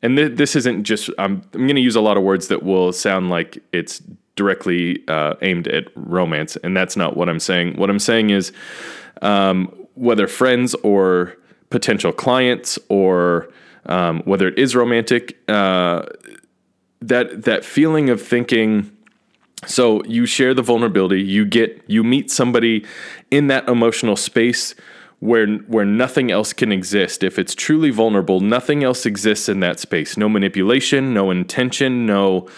and 0.02 0.16
th- 0.16 0.36
this 0.36 0.56
isn't 0.56 0.84
just 0.84 1.10
I'm 1.18 1.42
I'm 1.54 1.66
going 1.66 1.76
to 1.76 1.82
use 1.82 1.96
a 1.96 2.00
lot 2.00 2.16
of 2.16 2.22
words 2.22 2.48
that 2.48 2.62
will 2.62 2.92
sound 2.92 3.30
like 3.30 3.62
it's 3.72 4.02
directly 4.36 5.04
uh, 5.08 5.34
aimed 5.42 5.68
at 5.68 5.84
romance 5.94 6.56
and 6.56 6.76
that's 6.76 6.96
not 6.96 7.16
what 7.16 7.28
I'm 7.28 7.40
saying. 7.40 7.76
What 7.76 7.90
I'm 7.90 7.98
saying 7.98 8.30
is 8.30 8.52
um, 9.22 9.74
whether 9.98 10.26
friends 10.26 10.74
or 10.82 11.36
potential 11.70 12.12
clients 12.12 12.78
or 12.88 13.48
um, 13.86 14.22
whether 14.24 14.48
it 14.48 14.58
is 14.58 14.74
romantic 14.74 15.38
uh, 15.48 16.04
that 17.00 17.44
that 17.44 17.64
feeling 17.64 18.10
of 18.10 18.20
thinking 18.20 18.90
so 19.66 20.04
you 20.04 20.24
share 20.24 20.54
the 20.54 20.62
vulnerability, 20.62 21.22
you 21.22 21.44
get 21.44 21.82
you 21.86 22.04
meet 22.04 22.30
somebody 22.30 22.84
in 23.30 23.48
that 23.48 23.68
emotional 23.68 24.16
space 24.16 24.74
where 25.20 25.46
where 25.46 25.84
nothing 25.84 26.30
else 26.30 26.52
can 26.52 26.70
exist. 26.70 27.24
If 27.24 27.38
it's 27.38 27.54
truly 27.54 27.90
vulnerable, 27.90 28.40
nothing 28.40 28.84
else 28.84 29.04
exists 29.04 29.48
in 29.48 29.60
that 29.60 29.80
space. 29.80 30.16
No 30.16 30.28
manipulation, 30.28 31.12
no 31.12 31.30
intention, 31.30 32.06
no 32.06 32.48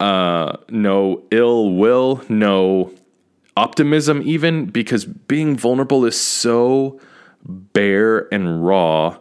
uh, 0.00 0.56
no 0.70 1.22
ill 1.30 1.72
will, 1.72 2.22
no 2.28 2.92
optimism 3.58 4.22
even 4.24 4.66
because 4.66 5.04
being 5.04 5.56
vulnerable 5.56 6.04
is 6.04 6.18
so 6.18 7.00
bare 7.44 8.32
and 8.32 8.64
raw 8.64 9.18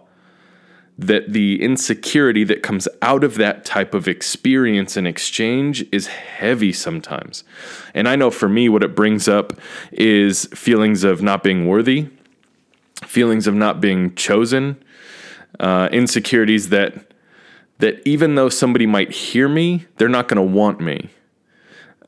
that 1.00 1.34
the 1.34 1.60
insecurity 1.62 2.44
that 2.44 2.62
comes 2.62 2.88
out 3.01 3.24
of 3.24 3.36
that 3.36 3.65
type 3.65 3.96
of 3.96 4.08
experience 4.08 4.96
and 4.96 5.08
exchange 5.08 5.84
is 5.91 6.08
heavy 6.08 6.72
sometimes. 6.72 7.44
And 7.96 8.08
I 8.08 8.15
know 8.15 8.29
for 8.29 8.48
me, 8.48 8.70
what 8.70 8.84
it 8.84 8.96
brings 8.96 9.27
up 9.27 9.53
is 9.91 10.46
feelings 10.53 11.03
of 11.03 11.22
not 11.22 11.41
being 11.44 11.67
worthy, 11.67 12.10
feelings 13.03 13.48
of 13.48 13.56
not 13.56 13.82
being 13.82 14.13
chosen, 14.15 14.84
uh, 15.60 15.89
insecurities 15.91 16.70
that 16.70 16.94
that 17.79 18.01
even 18.08 18.36
though 18.36 18.50
somebody 18.50 18.88
might 18.88 19.12
hear 19.12 19.48
me, 19.48 19.86
they're 19.98 20.10
not 20.10 20.27
going 20.27 20.38
to 20.38 20.58
want 20.58 20.79
me. 20.79 21.12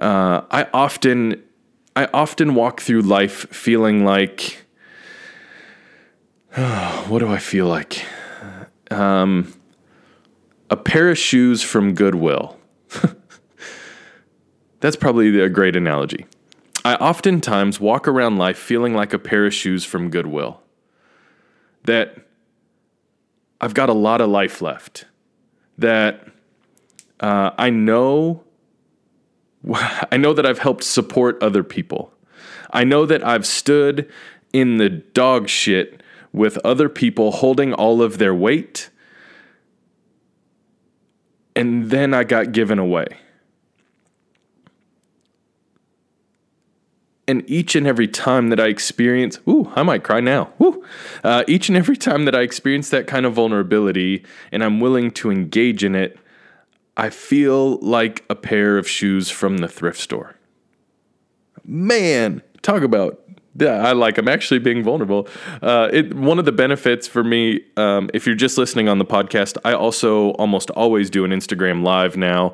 Uh, 0.02 0.42
I 0.50 0.68
often 0.74 1.44
I 2.00 2.08
often 2.14 2.56
walk 2.56 2.80
through 2.80 3.02
life 3.02 3.46
feeling 3.54 4.06
like, 4.06 4.66
oh, 6.56 7.06
what 7.10 7.20
do 7.20 7.28
I 7.28 7.40
feel 7.40 7.68
like? 7.68 8.06
um, 8.90 9.54
a 10.70 10.78
pair 10.78 11.10
of 11.10 11.18
shoes 11.18 11.62
from 11.62 11.94
Goodwill. 11.94 12.58
That's 14.80 14.96
probably 14.96 15.42
a 15.42 15.50
great 15.50 15.76
analogy. 15.76 16.26
I 16.86 16.96
oftentimes 16.96 17.82
walk 17.82 18.08
around 18.08 18.38
life 18.38 18.58
feeling 18.58 18.94
like 18.94 19.12
a 19.12 19.20
pair 19.20 19.46
of 19.46 19.54
shoes 19.54 19.84
from 19.84 20.10
Goodwill. 20.10 20.62
That 21.84 22.16
I've 23.60 23.74
got 23.74 23.90
a 23.90 23.94
lot 23.94 24.22
of 24.22 24.30
life 24.30 24.62
left. 24.62 25.04
That 25.78 26.26
uh, 27.20 27.52
I 27.58 27.70
know, 27.72 28.46
I 30.12 30.18
know 30.18 30.34
that 30.34 30.46
I've 30.46 30.60
helped 30.60 30.84
support 30.84 31.42
other 31.42 31.64
people. 31.64 32.14
I 32.72 32.84
know 32.84 33.06
that 33.06 33.26
I've 33.26 33.46
stood 33.46 34.10
in 34.54 34.78
the 34.78 34.90
dog 34.90 35.50
shit 35.50 36.02
with 36.32 36.58
other 36.64 36.90
people 36.90 37.32
holding 37.32 37.74
all 37.74 38.02
of 38.02 38.18
their 38.18 38.34
weight. 38.34 38.90
And 41.56 41.90
then 41.90 42.14
I 42.14 42.24
got 42.24 42.52
given 42.52 42.80
away. 42.80 43.08
And 47.28 47.48
each 47.48 47.76
and 47.76 47.86
every 47.86 48.08
time 48.08 48.50
that 48.50 48.60
I 48.60 48.68
experience, 48.68 49.40
ooh, 49.48 49.72
I 49.76 49.84
might 49.84 50.04
cry 50.04 50.20
now. 50.20 50.52
Ooh, 50.62 50.84
uh, 51.24 51.44
each 51.48 51.70
and 51.70 51.78
every 51.78 51.98
time 51.98 52.26
that 52.26 52.34
I 52.34 52.42
experience 52.42 52.90
that 52.90 53.06
kind 53.06 53.26
of 53.26 53.34
vulnerability 53.34 54.26
and 54.52 54.64
I'm 54.64 54.80
willing 54.80 55.12
to 55.12 55.30
engage 55.30 55.84
in 55.84 55.94
it, 55.94 56.18
I 57.00 57.10
feel 57.10 57.78
like 57.78 58.26
a 58.30 58.36
pair 58.36 58.78
of 58.78 58.86
shoes 58.86 59.30
from 59.30 59.60
the 59.60 59.70
thrift 59.70 60.02
store. 60.02 60.36
Man, 61.64 62.42
talk 62.62 62.84
about 62.84 63.22
yeah, 63.56 63.88
I 63.88 63.94
like. 63.94 64.18
I'm 64.18 64.28
actually 64.28 64.60
being 64.60 64.84
vulnerable. 64.84 65.28
Uh, 65.62 65.90
it 65.92 66.14
one 66.14 66.40
of 66.40 66.46
the 66.46 66.52
benefits 66.52 67.08
for 67.08 67.24
me, 67.24 67.62
um, 67.78 68.10
if 68.14 68.26
you're 68.26 68.36
just 68.36 68.58
listening 68.58 68.90
on 68.90 69.00
the 69.00 69.06
podcast, 69.06 69.58
I 69.64 69.74
also 69.74 70.32
almost 70.32 70.70
always 70.72 71.10
do 71.10 71.24
an 71.24 71.32
Instagram 71.32 71.84
live 71.84 72.18
now, 72.18 72.54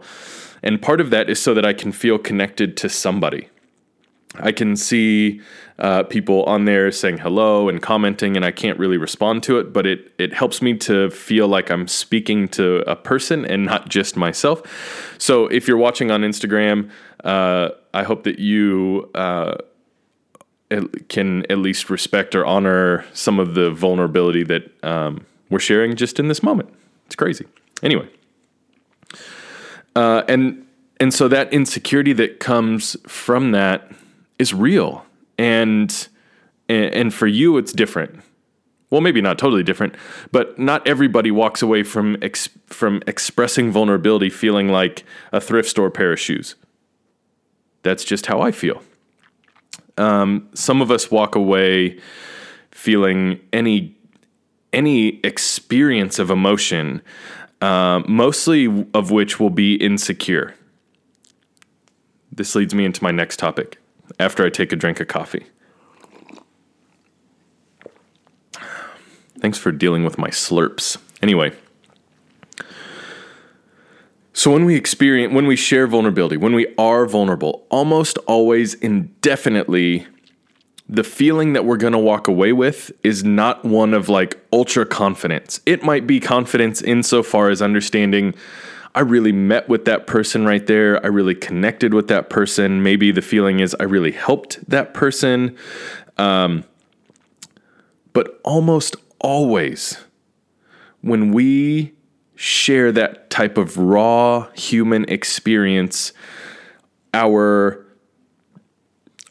and 0.63 0.79
part 0.79 1.01
of 1.01 1.09
that 1.09 1.27
is 1.29 1.41
so 1.41 1.53
that 1.55 1.65
I 1.65 1.73
can 1.73 1.91
feel 1.91 2.17
connected 2.19 2.77
to 2.77 2.89
somebody. 2.89 3.49
I 4.39 4.51
can 4.51 4.75
see 4.75 5.41
uh, 5.77 6.03
people 6.03 6.43
on 6.43 6.65
there 6.65 6.91
saying 6.91 7.17
hello 7.17 7.67
and 7.67 7.81
commenting, 7.81 8.35
and 8.35 8.45
I 8.45 8.51
can't 8.51 8.79
really 8.79 8.97
respond 8.97 9.43
to 9.43 9.59
it, 9.59 9.73
but 9.73 9.85
it 9.85 10.13
it 10.17 10.33
helps 10.33 10.61
me 10.61 10.77
to 10.77 11.09
feel 11.09 11.47
like 11.47 11.69
I'm 11.69 11.87
speaking 11.87 12.47
to 12.49 12.89
a 12.89 12.95
person 12.95 13.45
and 13.45 13.65
not 13.65 13.89
just 13.89 14.15
myself. 14.15 15.15
So 15.17 15.47
if 15.47 15.67
you're 15.67 15.77
watching 15.77 16.11
on 16.11 16.21
Instagram, 16.21 16.89
uh, 17.23 17.69
I 17.93 18.03
hope 18.03 18.23
that 18.23 18.39
you 18.39 19.09
uh, 19.15 19.55
can 21.09 21.45
at 21.51 21.57
least 21.57 21.89
respect 21.89 22.35
or 22.35 22.45
honor 22.45 23.05
some 23.13 23.39
of 23.39 23.53
the 23.53 23.71
vulnerability 23.71 24.43
that 24.43 24.71
um, 24.83 25.25
we're 25.49 25.59
sharing 25.59 25.95
just 25.95 26.19
in 26.19 26.27
this 26.27 26.41
moment. 26.41 26.69
It's 27.05 27.15
crazy. 27.15 27.45
Anyway, 27.83 28.07
uh, 29.95 30.23
and 30.27 30.65
and 30.99 31.13
so 31.13 31.27
that 31.27 31.51
insecurity 31.53 32.13
that 32.13 32.39
comes 32.39 32.95
from 33.07 33.51
that 33.51 33.91
is 34.39 34.53
real, 34.53 35.05
and 35.37 36.07
and 36.67 37.13
for 37.13 37.27
you 37.27 37.57
it's 37.57 37.71
different. 37.71 38.21
Well, 38.89 39.01
maybe 39.01 39.21
not 39.21 39.37
totally 39.37 39.63
different, 39.63 39.95
but 40.31 40.57
not 40.59 40.87
everybody 40.87 41.31
walks 41.31 41.61
away 41.61 41.83
from 41.83 42.17
ex- 42.21 42.49
from 42.67 43.01
expressing 43.07 43.71
vulnerability 43.71 44.29
feeling 44.29 44.69
like 44.69 45.03
a 45.31 45.41
thrift 45.41 45.69
store 45.69 45.89
pair 45.89 46.13
of 46.13 46.19
shoes. 46.19 46.55
That's 47.81 48.03
just 48.03 48.27
how 48.27 48.41
I 48.41 48.51
feel. 48.51 48.81
Um, 49.97 50.49
some 50.53 50.81
of 50.81 50.91
us 50.91 51.09
walk 51.09 51.35
away 51.35 51.99
feeling 52.71 53.39
any 53.53 53.95
any 54.71 55.19
experience 55.23 56.19
of 56.19 56.29
emotion, 56.29 57.01
uh, 57.61 58.01
mostly 58.07 58.85
of 58.93 59.09
which 59.09 59.39
will 59.39 59.49
be 59.49 59.75
insecure. 59.75 60.53
This 62.31 62.55
leads 62.55 62.75
me 62.75 62.83
into 62.83 63.01
my 63.01 63.11
next 63.11 63.37
topic 63.37 63.79
after 64.19 64.45
I 64.45 64.49
take 64.49 64.71
a 64.71 64.75
drink 64.75 64.99
of 64.99 65.07
coffee. 65.07 65.47
Thanks 69.39 69.57
for 69.57 69.71
dealing 69.71 70.03
with 70.03 70.17
my 70.17 70.29
slurps. 70.29 70.97
Anyway, 71.21 71.51
so 74.33 74.51
when 74.51 74.65
we 74.65 74.75
experience, 74.75 75.33
when 75.33 75.47
we 75.47 75.55
share 75.55 75.87
vulnerability, 75.87 76.37
when 76.37 76.53
we 76.53 76.73
are 76.77 77.05
vulnerable, 77.05 77.65
almost 77.69 78.17
always 78.27 78.73
indefinitely, 78.73 80.07
the 80.87 81.03
feeling 81.03 81.53
that 81.53 81.65
we're 81.65 81.77
going 81.77 81.93
to 81.93 81.99
walk 81.99 82.27
away 82.27 82.53
with 82.53 82.91
is 83.03 83.23
not 83.23 83.63
one 83.65 83.93
of 83.93 84.09
like 84.09 84.39
ultra 84.53 84.85
confidence. 84.85 85.59
It 85.65 85.83
might 85.83 86.05
be 86.05 86.19
confidence 86.19 86.81
insofar 86.81 87.49
as 87.49 87.61
understanding 87.61 88.35
I 88.95 89.01
really 89.01 89.33
met 89.33 89.67
with 89.67 89.83
that 89.85 90.07
person 90.07 90.45
right 90.45 90.65
there. 90.65 91.03
I 91.05 91.09
really 91.09 91.35
connected 91.35 91.93
with 91.93 92.07
that 92.07 92.29
person. 92.29 92.81
Maybe 92.81 93.11
the 93.11 93.21
feeling 93.21 93.59
is 93.59 93.75
I 93.77 93.83
really 93.83 94.13
helped 94.13 94.67
that 94.69 94.93
person. 94.93 95.57
Um, 96.17 96.63
but 98.13 98.39
almost 98.45 98.95
always, 99.19 99.97
when 101.01 101.33
we 101.33 101.93
share 102.35 102.93
that 102.93 103.29
type 103.29 103.57
of 103.57 103.77
raw 103.77 104.49
human 104.53 105.03
experience, 105.09 106.13
our 107.13 107.85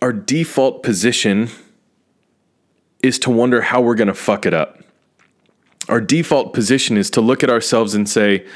our 0.02 0.12
default 0.12 0.82
position 0.82 1.48
is 3.02 3.18
to 3.20 3.30
wonder 3.30 3.62
how 3.62 3.80
we're 3.80 3.94
going 3.94 4.08
to 4.08 4.14
fuck 4.14 4.44
it 4.44 4.52
up. 4.52 4.82
Our 5.88 6.02
default 6.02 6.52
position 6.52 6.98
is 6.98 7.08
to 7.10 7.22
look 7.22 7.42
at 7.42 7.48
ourselves 7.48 7.94
and 7.94 8.06
say, 8.06 8.46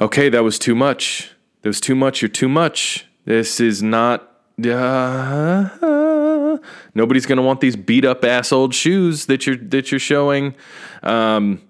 okay, 0.00 0.28
that 0.28 0.42
was 0.42 0.58
too 0.58 0.74
much. 0.74 1.32
That 1.62 1.68
was 1.68 1.80
too 1.80 1.94
much. 1.94 2.22
You're 2.22 2.28
too 2.28 2.48
much. 2.48 3.06
This 3.24 3.60
is 3.60 3.82
not. 3.82 4.26
Uh, 4.62 6.58
nobody's 6.94 7.24
gonna 7.26 7.42
want 7.42 7.60
these 7.60 7.76
beat 7.76 8.04
up 8.04 8.24
ass 8.24 8.52
old 8.52 8.74
shoes 8.74 9.26
that 9.26 9.46
you're 9.46 9.56
that 9.56 9.90
you're 9.90 9.98
showing. 9.98 10.54
Um, 11.02 11.62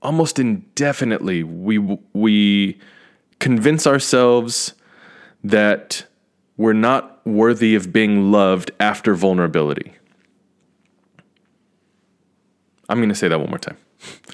almost 0.00 0.38
indefinitely, 0.38 1.42
we 1.42 1.78
we 2.12 2.78
convince 3.40 3.86
ourselves 3.86 4.74
that 5.42 6.06
we're 6.56 6.72
not 6.72 7.20
worthy 7.26 7.74
of 7.74 7.92
being 7.92 8.30
loved 8.30 8.70
after 8.78 9.14
vulnerability. 9.14 9.92
I'm 12.88 12.98
going 12.98 13.08
to 13.08 13.14
say 13.14 13.28
that 13.28 13.38
one 13.38 13.48
more 13.48 13.58
time. 13.58 13.76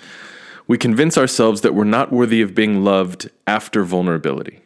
We 0.70 0.78
convince 0.78 1.18
ourselves 1.18 1.62
that 1.62 1.74
we're 1.74 1.82
not 1.82 2.12
worthy 2.12 2.40
of 2.42 2.54
being 2.54 2.84
loved 2.84 3.28
after 3.44 3.82
vulnerability. 3.82 4.60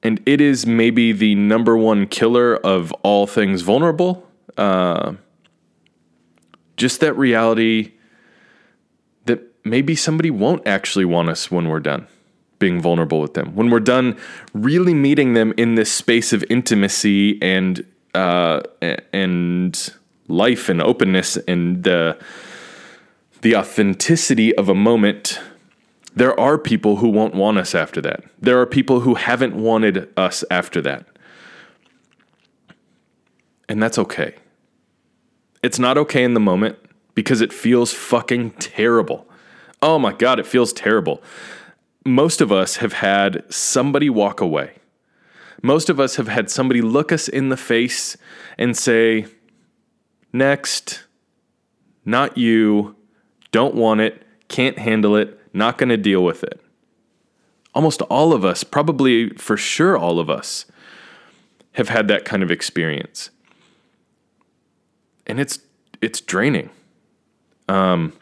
And 0.00 0.22
it 0.24 0.40
is 0.40 0.64
maybe 0.64 1.10
the 1.10 1.34
number 1.34 1.76
one 1.76 2.06
killer 2.06 2.54
of 2.54 2.92
all 3.02 3.26
things 3.26 3.62
vulnerable. 3.62 4.28
Uh, 4.56 5.14
just 6.76 7.00
that 7.00 7.14
reality 7.14 7.94
that 9.24 9.42
maybe 9.64 9.96
somebody 9.96 10.30
won't 10.30 10.64
actually 10.68 11.04
want 11.04 11.30
us 11.30 11.50
when 11.50 11.66
we're 11.66 11.80
done 11.80 12.06
being 12.60 12.80
vulnerable 12.80 13.20
with 13.20 13.34
them, 13.34 13.56
when 13.56 13.70
we're 13.70 13.80
done 13.80 14.16
really 14.54 14.94
meeting 14.94 15.32
them 15.32 15.52
in 15.56 15.74
this 15.74 15.90
space 15.90 16.32
of 16.32 16.44
intimacy 16.48 17.42
and 17.42 17.84
uh, 18.14 18.60
and 19.12 19.94
life 20.28 20.68
and 20.68 20.80
openness 20.80 21.36
and 21.48 21.82
the 21.82 22.16
the 23.42 23.56
authenticity 23.56 24.54
of 24.56 24.68
a 24.68 24.74
moment. 24.74 25.40
There 26.14 26.38
are 26.38 26.58
people 26.58 26.96
who 26.96 27.08
won't 27.08 27.34
want 27.34 27.58
us 27.58 27.74
after 27.74 28.00
that. 28.02 28.24
There 28.40 28.60
are 28.60 28.66
people 28.66 29.00
who 29.00 29.14
haven't 29.14 29.54
wanted 29.54 30.08
us 30.16 30.44
after 30.50 30.80
that. 30.82 31.06
And 33.68 33.82
that's 33.82 33.98
okay. 33.98 34.34
It's 35.62 35.78
not 35.78 35.96
okay 35.96 36.24
in 36.24 36.34
the 36.34 36.40
moment 36.40 36.78
because 37.14 37.40
it 37.40 37.52
feels 37.52 37.92
fucking 37.92 38.52
terrible. 38.52 39.28
Oh 39.80 39.98
my 39.98 40.12
God, 40.12 40.40
it 40.40 40.46
feels 40.46 40.72
terrible 40.72 41.22
most 42.04 42.40
of 42.40 42.50
us 42.50 42.76
have 42.76 42.94
had 42.94 43.44
somebody 43.52 44.08
walk 44.08 44.40
away. 44.40 44.72
Most 45.62 45.90
of 45.90 46.00
us 46.00 46.16
have 46.16 46.28
had 46.28 46.50
somebody 46.50 46.80
look 46.80 47.12
us 47.12 47.28
in 47.28 47.50
the 47.50 47.56
face 47.56 48.16
and 48.56 48.76
say, 48.76 49.26
Next, 50.32 51.04
not 52.04 52.38
you, 52.38 52.96
don't 53.52 53.74
want 53.74 54.00
it, 54.00 54.22
can't 54.48 54.78
handle 54.78 55.16
it, 55.16 55.38
not 55.52 55.78
going 55.78 55.88
to 55.88 55.96
deal 55.96 56.24
with 56.24 56.42
it. 56.42 56.60
Almost 57.74 58.02
all 58.02 58.32
of 58.32 58.44
us, 58.44 58.64
probably 58.64 59.30
for 59.30 59.56
sure 59.56 59.96
all 59.96 60.18
of 60.18 60.28
us, 60.28 60.66
have 61.72 61.88
had 61.88 62.08
that 62.08 62.24
kind 62.24 62.42
of 62.42 62.50
experience. 62.50 63.30
And 65.26 65.38
it's 65.38 65.60
it's 66.00 66.20
draining. 66.20 66.70
Um, 67.68 68.12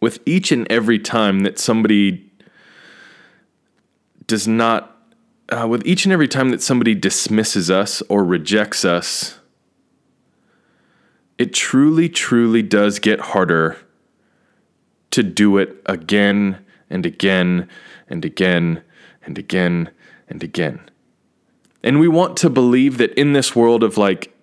with 0.00 0.20
each 0.26 0.52
and 0.52 0.70
every 0.70 0.98
time 0.98 1.40
that 1.40 1.58
somebody 1.58 2.30
does 4.26 4.46
not, 4.46 4.96
uh, 5.48 5.66
with 5.68 5.86
each 5.86 6.04
and 6.04 6.12
every 6.12 6.28
time 6.28 6.50
that 6.50 6.62
somebody 6.62 6.94
dismisses 6.94 7.70
us 7.70 8.02
or 8.08 8.24
rejects 8.24 8.84
us, 8.84 9.39
it 11.40 11.54
truly, 11.54 12.06
truly 12.06 12.60
does 12.60 12.98
get 12.98 13.18
harder 13.18 13.78
to 15.10 15.22
do 15.22 15.56
it 15.56 15.80
again 15.86 16.62
and 16.90 17.06
again 17.06 17.66
and 18.08 18.26
again 18.26 18.82
and 19.24 19.38
again 19.38 19.90
and 20.28 20.42
again. 20.42 20.90
And 21.82 21.98
we 21.98 22.08
want 22.08 22.36
to 22.36 22.50
believe 22.50 22.98
that 22.98 23.14
in 23.14 23.32
this 23.32 23.56
world 23.56 23.82
of 23.82 23.96
like 23.96 24.36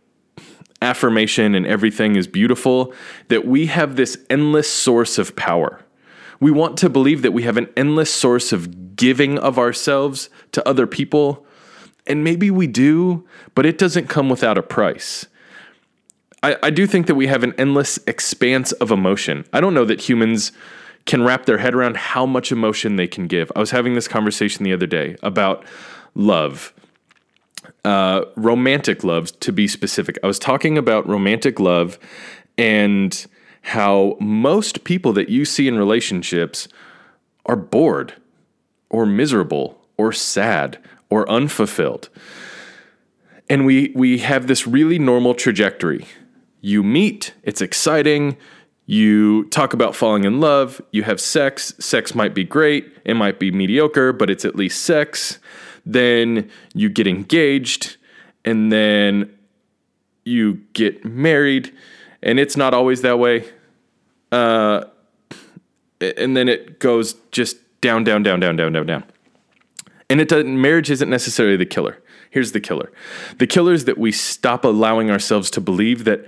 affirmation 0.82 1.54
and 1.54 1.68
everything 1.68 2.16
is 2.16 2.26
beautiful, 2.26 2.92
that 3.28 3.46
we 3.46 3.68
have 3.68 3.96
this 3.96 4.18
endless 4.28 4.68
source 4.68 5.20
of 5.20 5.36
power. 5.36 5.86
We 6.40 6.50
want 6.50 6.78
to 6.78 6.90
believe 6.90 7.22
that 7.22 7.32
we 7.32 7.44
have 7.44 7.58
an 7.58 7.70
endless 7.78 8.12
source 8.12 8.52
of 8.52 8.96
giving 8.96 9.38
of 9.38 9.60
ourselves 9.60 10.32
to 10.52 10.68
other 10.68 10.88
people. 10.88 11.46
And 12.08 12.24
maybe 12.24 12.50
we 12.50 12.66
do, 12.66 13.28
but 13.54 13.68
it 13.68 13.78
doesn't 13.78 14.08
come 14.08 14.30
without 14.30 14.58
a 14.58 14.64
price. 14.64 15.28
I, 16.44 16.58
I 16.64 16.70
do 16.70 16.86
think 16.88 17.08
that 17.08 17.16
we 17.16 17.28
have 17.28 17.44
an 17.44 17.54
endless 17.58 17.98
expanse 18.08 18.72
of 18.74 18.92
emotion. 18.92 19.46
I 19.54 19.60
don't 19.60 19.74
know 19.74 19.86
that 19.86 20.02
humans 20.02 20.52
can 21.06 21.24
wrap 21.24 21.46
their 21.46 21.58
head 21.58 21.74
around 21.74 21.98
how 21.98 22.26
much 22.26 22.52
emotion 22.52 22.96
they 22.96 23.08
can 23.08 23.28
give. 23.28 23.52
I 23.56 23.60
was 23.60 23.72
having 23.72 23.96
this 23.96 24.08
conversation 24.08 24.64
the 24.64 24.74
other 24.74 24.88
day 24.88 25.16
about 25.24 25.66
love 26.16 26.74
uh, 27.86 28.26
romantic 28.36 29.04
love, 29.04 29.38
to 29.40 29.52
be 29.52 29.68
specific. 29.68 30.18
I 30.24 30.28
was 30.28 30.40
talking 30.40 30.78
about 30.78 31.08
romantic 31.08 31.60
love 31.60 31.98
and 32.58 33.26
how 33.62 34.18
most 34.20 34.84
people 34.84 35.14
that 35.14 35.30
you 35.30 35.46
see 35.46 35.68
in 35.68 35.78
relationships 35.78 36.68
are 37.46 37.56
bored 37.56 38.14
or 38.90 39.06
miserable 39.06 39.80
or 39.98 40.12
sad 40.12 40.80
or 41.10 41.30
unfulfilled. 41.30 42.10
And 43.50 43.66
we, 43.66 43.92
we 43.96 44.18
have 44.20 44.48
this 44.48 44.68
really 44.68 45.00
normal 45.00 45.34
trajectory. 45.34 46.06
You 46.62 46.84
meet, 46.84 47.34
it's 47.44 47.62
exciting. 47.62 48.38
You 48.86 49.46
talk 49.46 49.74
about 49.74 49.96
falling 49.96 50.24
in 50.24 50.40
love. 50.40 50.82
You 50.92 51.04
have 51.04 51.20
sex. 51.20 51.74
Sex 51.78 52.16
might 52.16 52.34
be 52.34 52.44
great. 52.44 52.92
It 53.04 53.16
might 53.16 53.40
be 53.40 53.52
mediocre, 53.52 54.14
but 54.14 54.30
it's 54.30 54.46
at 54.46 54.56
least 54.56 54.82
sex 54.84 55.40
then 55.88 56.52
you 56.74 56.90
get 56.90 57.08
engaged, 57.08 57.96
and 58.44 58.72
then 58.72 59.34
you 60.26 60.56
get 60.74 61.06
married, 61.06 61.74
and 62.22 62.40
it's 62.40 62.58
not 62.58 62.74
always 62.74 63.02
that 63.02 63.18
way. 63.18 63.46
Uh, 64.32 64.84
and 66.02 66.36
then 66.36 66.50
it 66.50 66.80
goes 66.80 67.14
just 67.32 67.58
down, 67.80 68.04
down, 68.04 68.22
down, 68.22 68.42
down, 68.42 68.58
down, 68.58 68.74
down, 68.74 68.86
down. 68.86 69.04
And 70.10 70.20
it 70.20 70.28
doesn't, 70.28 70.62
marriage 70.62 70.92
isn't 70.92 71.10
necessarily 71.10 71.56
the 71.56 71.66
killer. 71.66 71.98
Here's 72.30 72.52
the 72.52 72.60
killer. 72.60 72.92
The 73.38 73.48
killer 73.48 73.74
is 73.74 73.86
that 73.86 73.98
we 73.98 74.12
stop 74.12 74.64
allowing 74.66 75.10
ourselves 75.10 75.50
to 75.52 75.62
believe 75.62 76.04
that 76.04 76.28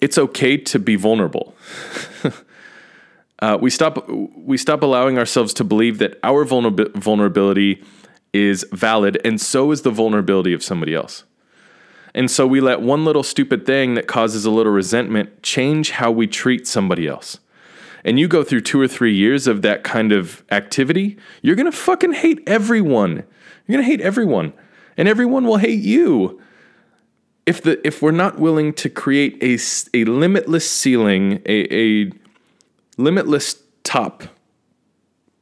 it's 0.00 0.16
okay 0.16 0.56
to 0.56 0.78
be 0.78 0.96
vulnerable. 0.96 1.54
uh, 3.40 3.58
we 3.60 3.70
stop 3.70 4.08
we 4.08 4.56
stop 4.56 4.82
allowing 4.82 5.18
ourselves 5.18 5.52
to 5.54 5.64
believe 5.64 5.98
that 5.98 6.18
our 6.22 6.44
vulnerability 6.44 7.82
is 8.32 8.64
valid, 8.72 9.20
and 9.24 9.40
so 9.40 9.72
is 9.72 9.82
the 9.82 9.90
vulnerability 9.90 10.52
of 10.52 10.62
somebody 10.62 10.94
else. 10.94 11.24
And 12.14 12.30
so 12.30 12.46
we 12.46 12.60
let 12.60 12.80
one 12.80 13.04
little 13.04 13.22
stupid 13.22 13.66
thing 13.66 13.94
that 13.94 14.08
causes 14.08 14.44
a 14.44 14.50
little 14.50 14.72
resentment 14.72 15.42
change 15.42 15.90
how 15.92 16.10
we 16.10 16.26
treat 16.26 16.66
somebody 16.66 17.06
else. 17.06 17.38
And 18.04 18.18
you 18.18 18.28
go 18.28 18.42
through 18.42 18.62
two 18.62 18.80
or 18.80 18.88
three 18.88 19.14
years 19.14 19.46
of 19.46 19.62
that 19.62 19.84
kind 19.84 20.10
of 20.10 20.42
activity, 20.50 21.18
you're 21.42 21.56
gonna 21.56 21.70
fucking 21.70 22.14
hate 22.14 22.42
everyone. 22.46 23.24
You're 23.66 23.76
gonna 23.76 23.84
hate 23.84 24.00
everyone, 24.00 24.52
and 25.00 25.08
everyone 25.08 25.46
will 25.46 25.56
hate 25.56 25.80
you. 25.80 26.38
If 27.46 27.62
the 27.62 27.84
if 27.86 28.02
we're 28.02 28.10
not 28.10 28.38
willing 28.38 28.74
to 28.74 28.90
create 28.90 29.42
a, 29.42 29.58
a 29.94 30.04
limitless 30.04 30.70
ceiling, 30.70 31.40
a, 31.46 31.74
a 31.74 32.12
limitless 32.98 33.62
top, 33.82 34.24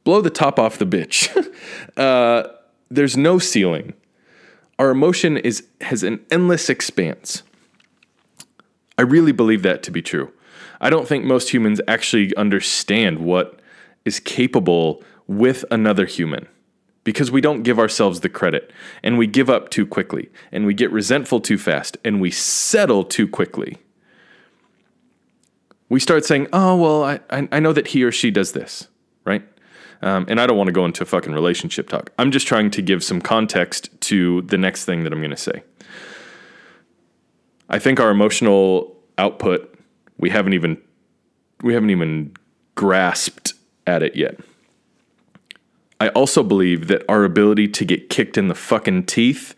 blow 0.05 0.21
the 0.21 0.29
top 0.29 0.59
off 0.59 0.77
the 0.77 0.85
bitch. 0.85 1.27
uh, 1.97 2.47
there's 2.89 3.17
no 3.17 3.37
ceiling. 3.37 3.93
Our 4.79 4.91
emotion 4.91 5.35
is 5.35 5.67
has 5.81 6.03
an 6.03 6.25
endless 6.31 6.69
expanse. 6.69 7.43
I 8.97 9.01
really 9.01 9.33
believe 9.33 9.61
that 9.63 9.83
to 9.83 9.91
be 9.91 10.01
true. 10.01 10.31
I 10.79 10.89
don't 10.89 11.05
think 11.05 11.25
most 11.25 11.49
humans 11.49 11.81
actually 11.85 12.33
understand 12.37 13.19
what 13.19 13.59
is 14.05 14.21
capable 14.21 15.03
with 15.27 15.65
another 15.69 16.05
human. 16.05 16.47
Because 17.03 17.31
we 17.31 17.41
don't 17.41 17.63
give 17.63 17.79
ourselves 17.79 18.19
the 18.19 18.29
credit 18.29 18.71
and 19.03 19.17
we 19.17 19.27
give 19.27 19.49
up 19.49 19.69
too 19.69 19.85
quickly 19.85 20.29
and 20.51 20.65
we 20.65 20.73
get 20.73 20.91
resentful 20.91 21.39
too 21.39 21.57
fast 21.57 21.97
and 22.03 22.21
we 22.21 22.31
settle 22.31 23.03
too 23.03 23.27
quickly. 23.27 23.77
We 25.87 25.99
start 25.99 26.25
saying, 26.25 26.47
oh, 26.53 26.75
well, 26.75 27.03
I, 27.03 27.19
I 27.51 27.59
know 27.59 27.73
that 27.73 27.87
he 27.87 28.03
or 28.03 28.11
she 28.11 28.29
does 28.29 28.51
this, 28.51 28.87
right? 29.25 29.43
Um, 30.01 30.25
and 30.29 30.39
I 30.39 30.45
don't 30.45 30.57
want 30.57 30.67
to 30.67 30.73
go 30.73 30.85
into 30.85 31.03
a 31.03 31.05
fucking 31.05 31.33
relationship 31.33 31.89
talk. 31.89 32.11
I'm 32.19 32.31
just 32.31 32.47
trying 32.47 32.69
to 32.71 32.81
give 32.81 33.03
some 33.03 33.21
context 33.21 33.89
to 34.01 34.43
the 34.43 34.57
next 34.57 34.85
thing 34.85 35.03
that 35.03 35.11
I'm 35.11 35.19
going 35.19 35.31
to 35.31 35.37
say. 35.37 35.63
I 37.69 37.79
think 37.79 37.99
our 37.99 38.09
emotional 38.09 38.95
output 39.17 39.75
we 40.19 40.29
haven't 40.29 40.53
even 40.53 40.79
we 41.61 41.73
haven't 41.73 41.89
even 41.89 42.33
grasped 42.75 43.53
at 43.87 44.03
it 44.03 44.15
yet. 44.15 44.39
I 45.99 46.09
also 46.09 46.43
believe 46.43 46.87
that 46.87 47.03
our 47.09 47.23
ability 47.23 47.67
to 47.69 47.85
get 47.85 48.09
kicked 48.09 48.37
in 48.37 48.47
the 48.47 48.55
fucking 48.55 49.05
teeth 49.05 49.53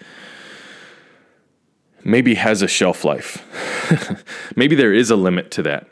maybe 2.04 2.36
has 2.36 2.62
a 2.62 2.68
shelf 2.68 3.06
life. 3.06 3.46
maybe 4.56 4.76
there 4.76 4.94
is 4.94 5.12
a 5.12 5.16
limit 5.16 5.52
to 5.52 5.64
that. 5.64 5.88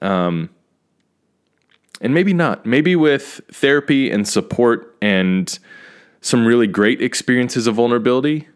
Um, 0.00 0.50
and 2.00 2.14
maybe 2.14 2.32
not. 2.32 2.64
Maybe 2.64 2.96
with 2.96 3.40
therapy 3.52 4.10
and 4.10 4.26
support 4.26 4.96
and 5.02 5.58
some 6.20 6.46
really 6.46 6.66
great 6.66 7.02
experiences 7.02 7.66
of 7.66 7.74
vulnerability, 7.74 8.48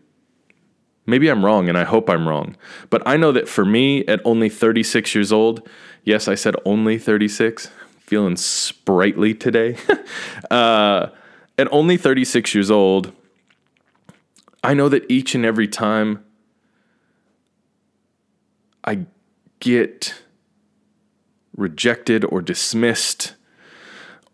maybe 1.06 1.28
I'm 1.28 1.44
wrong 1.44 1.68
and 1.68 1.76
I 1.76 1.84
hope 1.84 2.08
I'm 2.08 2.26
wrong. 2.26 2.56
But 2.88 3.02
I 3.06 3.16
know 3.16 3.32
that 3.32 3.48
for 3.48 3.64
me 3.64 4.06
at 4.06 4.20
only 4.24 4.48
36 4.48 5.14
years 5.14 5.32
old, 5.32 5.68
yes, 6.02 6.28
I 6.28 6.34
said 6.34 6.54
only 6.64 6.98
36, 6.98 7.70
feeling 8.08 8.36
sprightly 8.36 9.34
today. 9.34 9.76
uh, 10.50 11.08
at 11.58 11.70
only 11.70 11.98
36 11.98 12.54
years 12.54 12.70
old, 12.70 13.12
I 14.64 14.72
know 14.72 14.88
that 14.88 15.04
each 15.10 15.34
and 15.34 15.44
every 15.44 15.68
time 15.68 16.24
I 18.82 19.04
get 19.60 20.22
rejected 21.54 22.24
or 22.24 22.40
dismissed, 22.40 23.34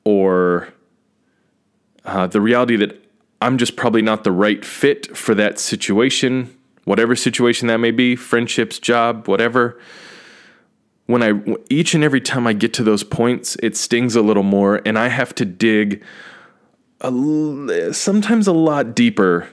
or 0.05 0.69
uh, 2.05 2.29
the 2.29 2.41
reality 2.41 2.77
that 2.77 3.05
I'm 3.41 3.59
just 3.59 3.75
probably 3.75 4.03
not 4.03 4.23
the 4.23 4.31
right 4.31 4.65
fit 4.65 5.17
for 5.17 5.35
that 5.35 5.59
situation, 5.59 6.57
whatever 6.85 7.17
situation 7.17 7.67
that 7.69 7.79
may 7.79 7.91
be 7.91 8.15
friendships, 8.15 8.79
job, 8.79 9.27
whatever 9.27 9.81
when 11.07 11.23
I 11.23 11.57
each 11.69 11.95
and 11.95 12.03
every 12.03 12.21
time 12.21 12.47
I 12.47 12.53
get 12.53 12.73
to 12.75 12.83
those 12.83 13.05
points, 13.05 13.57
it 13.63 13.77
stings 13.77 14.17
a 14.17 14.23
little 14.23 14.43
more, 14.43 14.81
and 14.87 14.99
I 14.99 15.09
have 15.09 15.35
to 15.37 15.45
dig 15.45 16.03
a, 17.01 17.93
sometimes 17.93 18.47
a 18.47 18.53
lot 18.53 18.95
deeper 18.95 19.49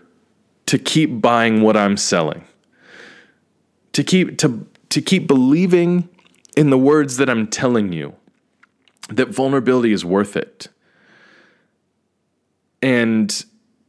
to 0.67 0.77
keep 0.77 1.21
buying 1.21 1.61
what 1.61 1.75
I'm 1.75 1.97
selling. 1.97 2.45
To 3.93 4.03
keep 4.03 4.37
to 4.37 4.65
to 4.89 5.01
keep 5.01 5.27
believing 5.27 6.07
in 6.55 6.69
the 6.69 6.77
words 6.77 7.17
that 7.17 7.29
I'm 7.29 7.47
telling 7.47 7.91
you 7.91 8.15
that 9.09 9.29
vulnerability 9.29 9.91
is 9.91 10.05
worth 10.05 10.37
it. 10.37 10.69
And 12.81 13.43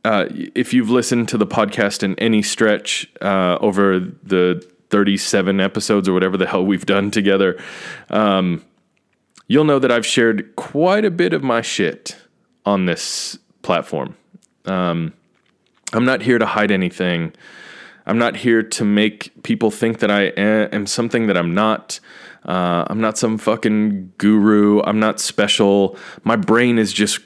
uh, 0.04 0.26
if 0.54 0.74
you've 0.74 0.90
listened 0.90 1.28
to 1.28 1.38
the 1.38 1.46
podcast 1.46 2.02
in 2.02 2.18
any 2.18 2.42
stretch 2.42 3.08
uh, 3.20 3.58
over 3.60 4.00
the 4.00 4.68
37 4.92 5.58
episodes 5.58 6.08
or 6.08 6.12
whatever 6.12 6.36
the 6.36 6.46
hell 6.46 6.64
we've 6.64 6.86
done 6.86 7.10
together, 7.10 7.60
um, 8.10 8.64
you'll 9.48 9.64
know 9.64 9.80
that 9.80 9.90
I've 9.90 10.06
shared 10.06 10.54
quite 10.54 11.04
a 11.04 11.10
bit 11.10 11.32
of 11.32 11.42
my 11.42 11.62
shit 11.62 12.16
on 12.64 12.86
this 12.86 13.38
platform. 13.62 14.16
Um, 14.66 15.14
I'm 15.92 16.04
not 16.04 16.22
here 16.22 16.38
to 16.38 16.46
hide 16.46 16.70
anything. 16.70 17.32
I'm 18.06 18.18
not 18.18 18.36
here 18.36 18.62
to 18.62 18.84
make 18.84 19.32
people 19.42 19.70
think 19.70 19.98
that 20.00 20.10
I 20.10 20.24
am 20.24 20.86
something 20.86 21.26
that 21.26 21.36
I'm 21.36 21.54
not. 21.54 21.98
Uh, 22.44 22.84
I'm 22.88 23.00
not 23.00 23.16
some 23.16 23.38
fucking 23.38 24.12
guru. 24.18 24.82
I'm 24.82 24.98
not 24.98 25.20
special. 25.20 25.96
My 26.24 26.36
brain 26.36 26.78
is 26.78 26.92
just 26.92 27.20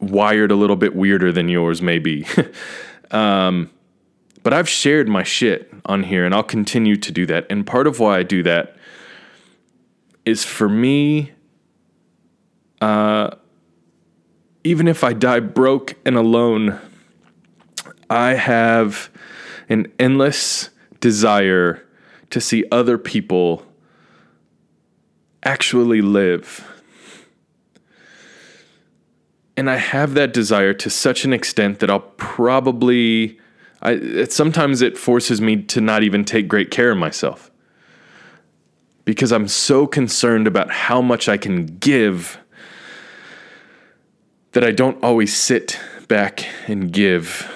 wired 0.00 0.50
a 0.50 0.56
little 0.56 0.76
bit 0.76 0.94
weirder 0.94 1.32
than 1.32 1.48
yours, 1.48 1.82
maybe. 1.82 2.26
um, 3.10 3.70
but 4.42 4.54
I've 4.54 4.68
shared 4.68 5.08
my 5.08 5.22
shit 5.22 5.72
on 5.84 6.04
here 6.04 6.24
and 6.24 6.34
I'll 6.34 6.42
continue 6.42 6.96
to 6.96 7.12
do 7.12 7.26
that. 7.26 7.46
And 7.50 7.66
part 7.66 7.86
of 7.86 7.98
why 7.98 8.18
I 8.18 8.22
do 8.22 8.42
that 8.42 8.76
is 10.24 10.44
for 10.44 10.68
me, 10.68 11.32
uh, 12.80 13.30
even 14.64 14.88
if 14.88 15.04
I 15.04 15.12
die 15.12 15.40
broke 15.40 15.96
and 16.04 16.16
alone, 16.16 16.78
I 18.08 18.34
have 18.34 19.10
an 19.68 19.92
endless 19.98 20.70
desire 21.00 21.86
to 22.30 22.40
see 22.40 22.64
other 22.70 22.98
people 22.98 23.64
actually 25.42 26.00
live. 26.00 26.66
And 29.56 29.70
I 29.70 29.76
have 29.76 30.14
that 30.14 30.32
desire 30.32 30.72
to 30.74 30.90
such 30.90 31.24
an 31.24 31.32
extent 31.32 31.80
that 31.80 31.90
I'll 31.90 32.00
probably 32.00 33.38
I, 33.82 33.92
it, 33.92 34.32
sometimes 34.32 34.82
it 34.82 34.98
forces 34.98 35.40
me 35.40 35.62
to 35.62 35.80
not 35.80 36.02
even 36.02 36.24
take 36.24 36.48
great 36.48 36.70
care 36.70 36.90
of 36.90 36.98
myself 36.98 37.50
because 39.04 39.32
I'm 39.32 39.48
so 39.48 39.86
concerned 39.86 40.46
about 40.46 40.70
how 40.70 41.00
much 41.00 41.28
I 41.28 41.36
can 41.36 41.66
give 41.78 42.38
that 44.52 44.64
I 44.64 44.72
don't 44.72 45.02
always 45.02 45.34
sit 45.34 45.78
back 46.08 46.46
and 46.68 46.92
give 46.92 47.50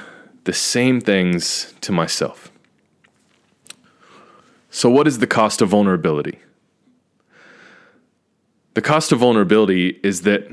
the 0.44 0.52
same 0.52 1.00
things 1.00 1.74
to 1.80 1.92
myself. 1.92 2.50
So, 4.70 4.90
what 4.90 5.06
is 5.06 5.18
the 5.18 5.26
cost 5.26 5.60
of 5.60 5.68
vulnerability? 5.68 6.38
The 8.74 8.82
cost 8.82 9.12
of 9.12 9.20
vulnerability 9.20 10.00
is 10.02 10.22
that 10.22 10.48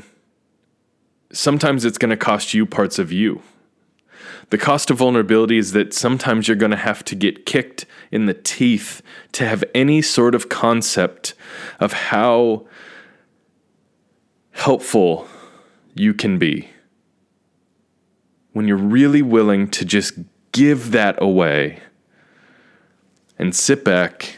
sometimes 1.31 1.85
it's 1.85 1.97
going 1.97 2.11
to 2.11 2.17
cost 2.17 2.53
you 2.53 2.65
parts 2.65 2.99
of 2.99 3.11
you. 3.11 3.41
The 4.49 4.57
cost 4.57 4.91
of 4.91 4.97
vulnerability 4.97 5.57
is 5.57 5.71
that 5.71 5.93
sometimes 5.93 6.47
you're 6.47 6.57
going 6.57 6.71
to 6.71 6.77
have 6.77 7.03
to 7.05 7.15
get 7.15 7.45
kicked 7.45 7.85
in 8.11 8.25
the 8.25 8.33
teeth 8.33 9.01
to 9.33 9.47
have 9.47 9.63
any 9.73 10.01
sort 10.01 10.35
of 10.35 10.49
concept 10.49 11.33
of 11.79 11.93
how 11.93 12.67
helpful 14.51 15.27
you 15.95 16.13
can 16.13 16.37
be. 16.37 16.69
When 18.53 18.67
you're 18.67 18.77
really 18.77 19.21
willing 19.21 19.69
to 19.69 19.85
just 19.85 20.13
give 20.51 20.91
that 20.91 21.21
away 21.21 21.79
and 23.37 23.55
sit 23.55 23.83
back 23.83 24.37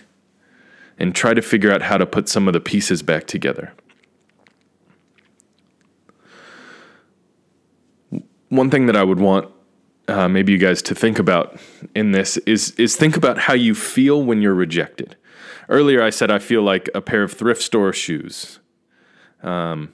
and 0.98 1.14
try 1.14 1.34
to 1.34 1.42
figure 1.42 1.72
out 1.72 1.82
how 1.82 1.98
to 1.98 2.06
put 2.06 2.30
some 2.30 2.48
of 2.48 2.54
the 2.54 2.60
pieces 2.60 3.02
back 3.02 3.28
together. 3.28 3.74
One 8.50 8.70
thing 8.70 8.86
that 8.86 8.96
I 8.96 9.04
would 9.04 9.20
want 9.20 9.53
uh, 10.08 10.28
maybe 10.28 10.52
you 10.52 10.58
guys 10.58 10.82
to 10.84 10.96
think 10.96 11.20
about 11.20 11.58
in 11.96 12.12
this 12.12 12.38
is 12.38 12.72
is 12.72 12.96
think 12.96 13.16
about 13.16 13.38
how 13.38 13.54
you 13.54 13.74
feel 13.74 14.22
when 14.24 14.42
you're 14.42 14.54
rejected. 14.54 15.16
Earlier, 15.70 16.04
I 16.04 16.10
said 16.10 16.30
I 16.30 16.40
feel 16.40 16.62
like 16.62 16.90
a 16.94 17.02
pair 17.02 17.24
of 17.24 17.32
thrift 17.32 17.62
store 17.62 17.94
shoes, 17.94 18.60
um, 19.42 19.94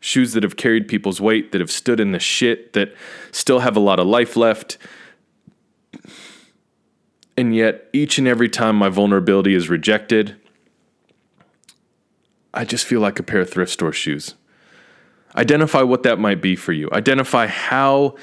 shoes 0.00 0.32
that 0.32 0.42
have 0.42 0.56
carried 0.56 0.88
people's 0.88 1.20
weight, 1.20 1.52
that 1.52 1.60
have 1.60 1.70
stood 1.70 2.00
in 2.00 2.10
the 2.10 2.18
shit, 2.18 2.72
that 2.72 2.92
still 3.30 3.60
have 3.60 3.76
a 3.76 3.80
lot 3.80 4.00
of 4.00 4.06
life 4.06 4.36
left. 4.36 4.78
And 7.36 7.54
yet, 7.54 7.88
each 7.92 8.18
and 8.18 8.26
every 8.26 8.48
time 8.48 8.76
my 8.76 8.88
vulnerability 8.88 9.54
is 9.54 9.70
rejected, 9.70 10.36
I 12.52 12.64
just 12.64 12.84
feel 12.84 13.00
like 13.00 13.18
a 13.18 13.22
pair 13.22 13.40
of 13.40 13.48
thrift 13.48 13.72
store 13.72 13.92
shoes. 13.92 14.34
Identify 15.36 15.82
what 15.82 16.02
that 16.02 16.18
might 16.18 16.42
be 16.42 16.56
for 16.56 16.72
you. 16.72 16.88
Identify 16.92 17.46
how 17.46 18.16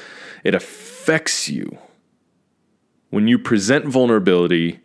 it 0.44 0.54
affects 0.54 1.48
you 1.50 1.78
when 3.10 3.28
you 3.28 3.40
present 3.40 3.86
vulnerability 3.86 4.82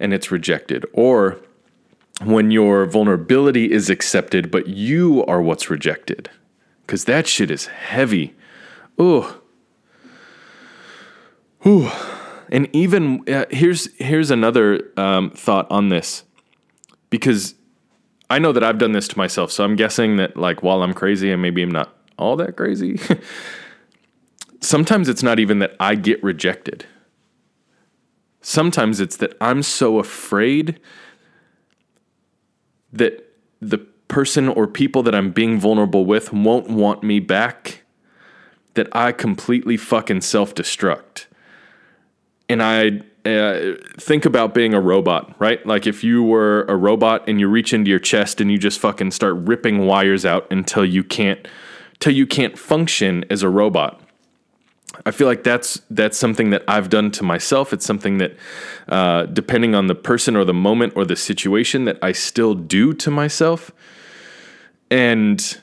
and 0.00 0.14
it's 0.14 0.30
rejected, 0.30 0.86
or 0.92 1.38
when 2.22 2.50
your 2.50 2.86
vulnerability 2.86 3.70
is 3.70 3.90
accepted, 3.90 4.50
but 4.50 4.66
you 4.68 5.24
are 5.26 5.42
what's 5.42 5.68
rejected. 5.68 6.30
Because 6.86 7.04
that 7.04 7.26
shit 7.26 7.50
is 7.50 7.66
heavy. 7.66 8.34
Ooh. 9.00 9.26
Ooh. 11.66 11.90
And 12.50 12.68
even 12.74 13.28
uh, 13.28 13.44
here's 13.50 13.92
here's 13.96 14.30
another 14.30 14.90
um, 14.96 15.30
thought 15.32 15.70
on 15.70 15.90
this, 15.90 16.24
because 17.10 17.54
I 18.30 18.38
know 18.38 18.52
that 18.52 18.62
I've 18.62 18.78
done 18.78 18.92
this 18.92 19.08
to 19.08 19.18
myself. 19.18 19.50
So 19.50 19.64
I'm 19.64 19.76
guessing 19.76 20.16
that 20.16 20.36
like 20.36 20.62
while 20.62 20.82
I'm 20.82 20.94
crazy 20.94 21.30
and 21.30 21.40
maybe 21.40 21.62
I'm 21.62 21.70
not 21.70 21.94
all 22.18 22.36
that 22.36 22.56
crazy, 22.56 23.00
sometimes 24.60 25.08
it's 25.08 25.22
not 25.22 25.38
even 25.38 25.60
that 25.60 25.74
I 25.80 25.94
get 25.94 26.22
rejected. 26.22 26.84
Sometimes 28.40 29.00
it's 29.00 29.16
that 29.16 29.34
I'm 29.40 29.62
so 29.62 29.98
afraid 29.98 30.80
that 32.92 33.24
the 33.60 33.78
person 34.08 34.48
or 34.48 34.66
people 34.66 35.02
that 35.02 35.14
I'm 35.14 35.30
being 35.30 35.58
vulnerable 35.58 36.06
with 36.06 36.32
won't 36.32 36.68
want 36.68 37.02
me 37.02 37.20
back 37.20 37.82
that 38.74 38.88
I 38.92 39.12
completely 39.12 39.76
fucking 39.76 40.20
self 40.20 40.54
destruct. 40.54 41.26
And 42.48 42.62
I 42.62 43.02
uh, 43.36 43.76
think 43.98 44.24
about 44.24 44.54
being 44.54 44.74
a 44.74 44.80
robot, 44.80 45.34
right? 45.38 45.64
Like 45.66 45.86
if 45.86 46.04
you 46.04 46.22
were 46.22 46.64
a 46.68 46.76
robot 46.76 47.28
and 47.28 47.40
you 47.40 47.48
reach 47.48 47.72
into 47.72 47.90
your 47.90 47.98
chest 47.98 48.40
and 48.40 48.50
you 48.50 48.58
just 48.58 48.78
fucking 48.78 49.10
start 49.10 49.36
ripping 49.36 49.86
wires 49.86 50.24
out 50.24 50.46
until 50.50 50.84
you 50.84 51.02
can't, 51.02 51.46
till 52.00 52.12
you 52.12 52.26
can't 52.26 52.58
function 52.58 53.24
as 53.30 53.42
a 53.42 53.48
robot. 53.48 54.00
I 55.06 55.10
feel 55.10 55.26
like 55.26 55.44
that's 55.44 55.80
that's 55.90 56.18
something 56.18 56.50
that 56.50 56.64
I've 56.66 56.88
done 56.88 57.10
to 57.12 57.22
myself. 57.22 57.72
It's 57.72 57.84
something 57.84 58.18
that, 58.18 58.36
uh, 58.88 59.26
depending 59.26 59.74
on 59.74 59.86
the 59.86 59.94
person 59.94 60.34
or 60.34 60.44
the 60.44 60.54
moment 60.54 60.94
or 60.96 61.04
the 61.04 61.14
situation, 61.14 61.84
that 61.84 61.98
I 62.02 62.12
still 62.12 62.54
do 62.54 62.92
to 62.94 63.10
myself. 63.10 63.70
And 64.90 65.60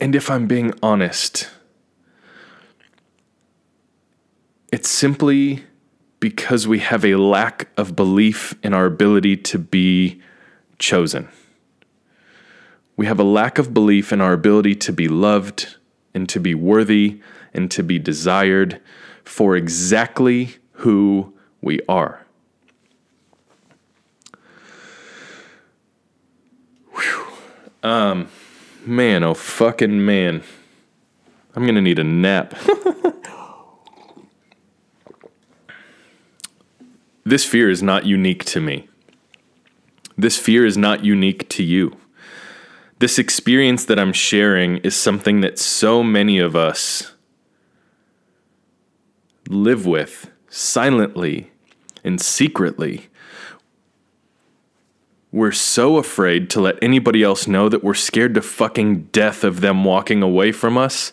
and 0.00 0.14
if 0.14 0.30
I'm 0.30 0.46
being 0.46 0.74
honest, 0.82 1.48
it's 4.72 4.88
simply 4.88 5.64
because 6.20 6.66
we 6.66 6.78
have 6.80 7.04
a 7.04 7.16
lack 7.16 7.68
of 7.76 7.94
belief 7.94 8.54
in 8.62 8.74
our 8.74 8.86
ability 8.86 9.36
to 9.36 9.58
be 9.58 10.20
chosen. 10.78 11.28
We 12.96 13.06
have 13.06 13.20
a 13.20 13.24
lack 13.24 13.58
of 13.58 13.74
belief 13.74 14.12
in 14.12 14.20
our 14.20 14.32
ability 14.32 14.74
to 14.76 14.92
be 14.92 15.06
loved 15.06 15.76
and 16.14 16.28
to 16.30 16.40
be 16.40 16.54
worthy 16.54 17.20
and 17.52 17.70
to 17.70 17.82
be 17.82 17.98
desired 17.98 18.80
for 19.24 19.56
exactly 19.56 20.56
who 20.72 21.34
we 21.60 21.80
are. 21.88 22.24
Whew. 26.92 27.26
Um, 27.82 28.28
man, 28.84 29.22
oh 29.22 29.34
fucking 29.34 30.04
man. 30.04 30.42
I'm 31.54 31.66
gonna 31.66 31.82
need 31.82 31.98
a 31.98 32.04
nap. 32.04 32.54
this 37.26 37.44
fear 37.44 37.68
is 37.68 37.82
not 37.82 38.06
unique 38.06 38.44
to 38.46 38.60
me. 38.60 38.88
This 40.16 40.38
fear 40.38 40.64
is 40.64 40.78
not 40.78 41.04
unique 41.04 41.46
to 41.50 41.62
you 41.62 41.94
this 42.98 43.18
experience 43.18 43.84
that 43.84 43.98
I'm 43.98 44.12
sharing 44.12 44.78
is 44.78 44.96
something 44.96 45.40
that 45.42 45.58
so 45.58 46.02
many 46.02 46.38
of 46.38 46.56
us 46.56 47.14
live 49.48 49.86
with 49.86 50.30
silently 50.48 51.50
and 52.02 52.20
secretly. 52.20 53.08
We're 55.30 55.52
so 55.52 55.98
afraid 55.98 56.48
to 56.50 56.60
let 56.60 56.82
anybody 56.82 57.22
else 57.22 57.46
know 57.46 57.68
that 57.68 57.84
we're 57.84 57.94
scared 57.94 58.34
to 58.36 58.42
fucking 58.42 59.04
death 59.12 59.44
of 59.44 59.60
them 59.60 59.84
walking 59.84 60.22
away 60.22 60.50
from 60.52 60.78
us 60.78 61.12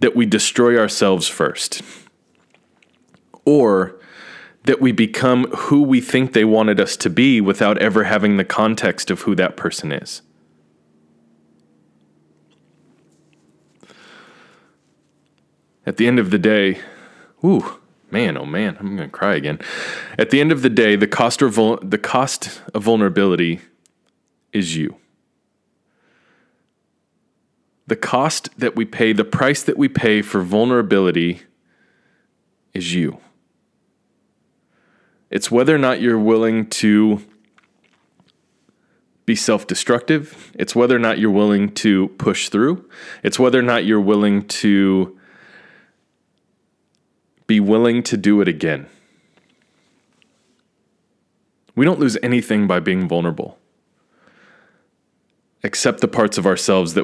that 0.00 0.16
we 0.16 0.24
destroy 0.24 0.78
ourselves 0.78 1.28
first. 1.28 1.82
Or 3.44 4.00
that 4.64 4.80
we 4.80 4.92
become 4.92 5.44
who 5.52 5.82
we 5.82 6.00
think 6.00 6.32
they 6.32 6.44
wanted 6.44 6.80
us 6.80 6.96
to 6.96 7.10
be 7.10 7.40
without 7.40 7.78
ever 7.78 8.04
having 8.04 8.36
the 8.36 8.44
context 8.44 9.10
of 9.10 9.22
who 9.22 9.34
that 9.34 9.56
person 9.56 9.92
is. 9.92 10.22
At 15.86 15.98
the 15.98 16.06
end 16.06 16.18
of 16.18 16.30
the 16.30 16.38
day, 16.38 16.80
ooh, 17.44 17.78
man, 18.10 18.38
oh 18.38 18.46
man, 18.46 18.76
I'm 18.80 18.96
going 18.96 19.08
to 19.08 19.12
cry 19.12 19.34
again. 19.34 19.58
At 20.18 20.30
the 20.30 20.40
end 20.40 20.50
of 20.50 20.62
the 20.62 20.70
day, 20.70 20.96
the 20.96 21.06
cost 21.06 21.42
of 21.42 21.52
vul- 21.52 21.78
the 21.82 21.98
cost 21.98 22.62
of 22.72 22.84
vulnerability 22.84 23.60
is 24.50 24.76
you. 24.76 24.96
The 27.86 27.96
cost 27.96 28.48
that 28.58 28.74
we 28.74 28.86
pay, 28.86 29.12
the 29.12 29.24
price 29.24 29.62
that 29.62 29.76
we 29.76 29.88
pay 29.88 30.22
for 30.22 30.40
vulnerability 30.40 31.42
is 32.72 32.94
you. 32.94 33.18
It's 35.30 35.50
whether 35.50 35.74
or 35.74 35.78
not 35.78 36.00
you're 36.00 36.18
willing 36.18 36.66
to 36.70 37.22
be 39.26 39.34
self 39.34 39.66
destructive. 39.66 40.52
It's 40.54 40.74
whether 40.74 40.96
or 40.96 41.00
not 41.00 41.18
you're 41.18 41.30
willing 41.30 41.72
to 41.74 42.08
push 42.18 42.48
through. 42.48 42.88
It's 43.22 43.38
whether 43.38 43.58
or 43.58 43.62
not 43.62 43.84
you're 43.84 44.00
willing 44.00 44.46
to 44.48 45.18
be 47.46 47.60
willing 47.60 48.02
to 48.04 48.16
do 48.16 48.40
it 48.40 48.48
again. 48.48 48.86
We 51.74 51.84
don't 51.84 51.98
lose 51.98 52.16
anything 52.22 52.66
by 52.66 52.80
being 52.80 53.08
vulnerable, 53.08 53.58
except 55.62 56.00
the 56.00 56.08
parts 56.08 56.38
of 56.38 56.46
ourselves 56.46 56.94
that 56.94 57.02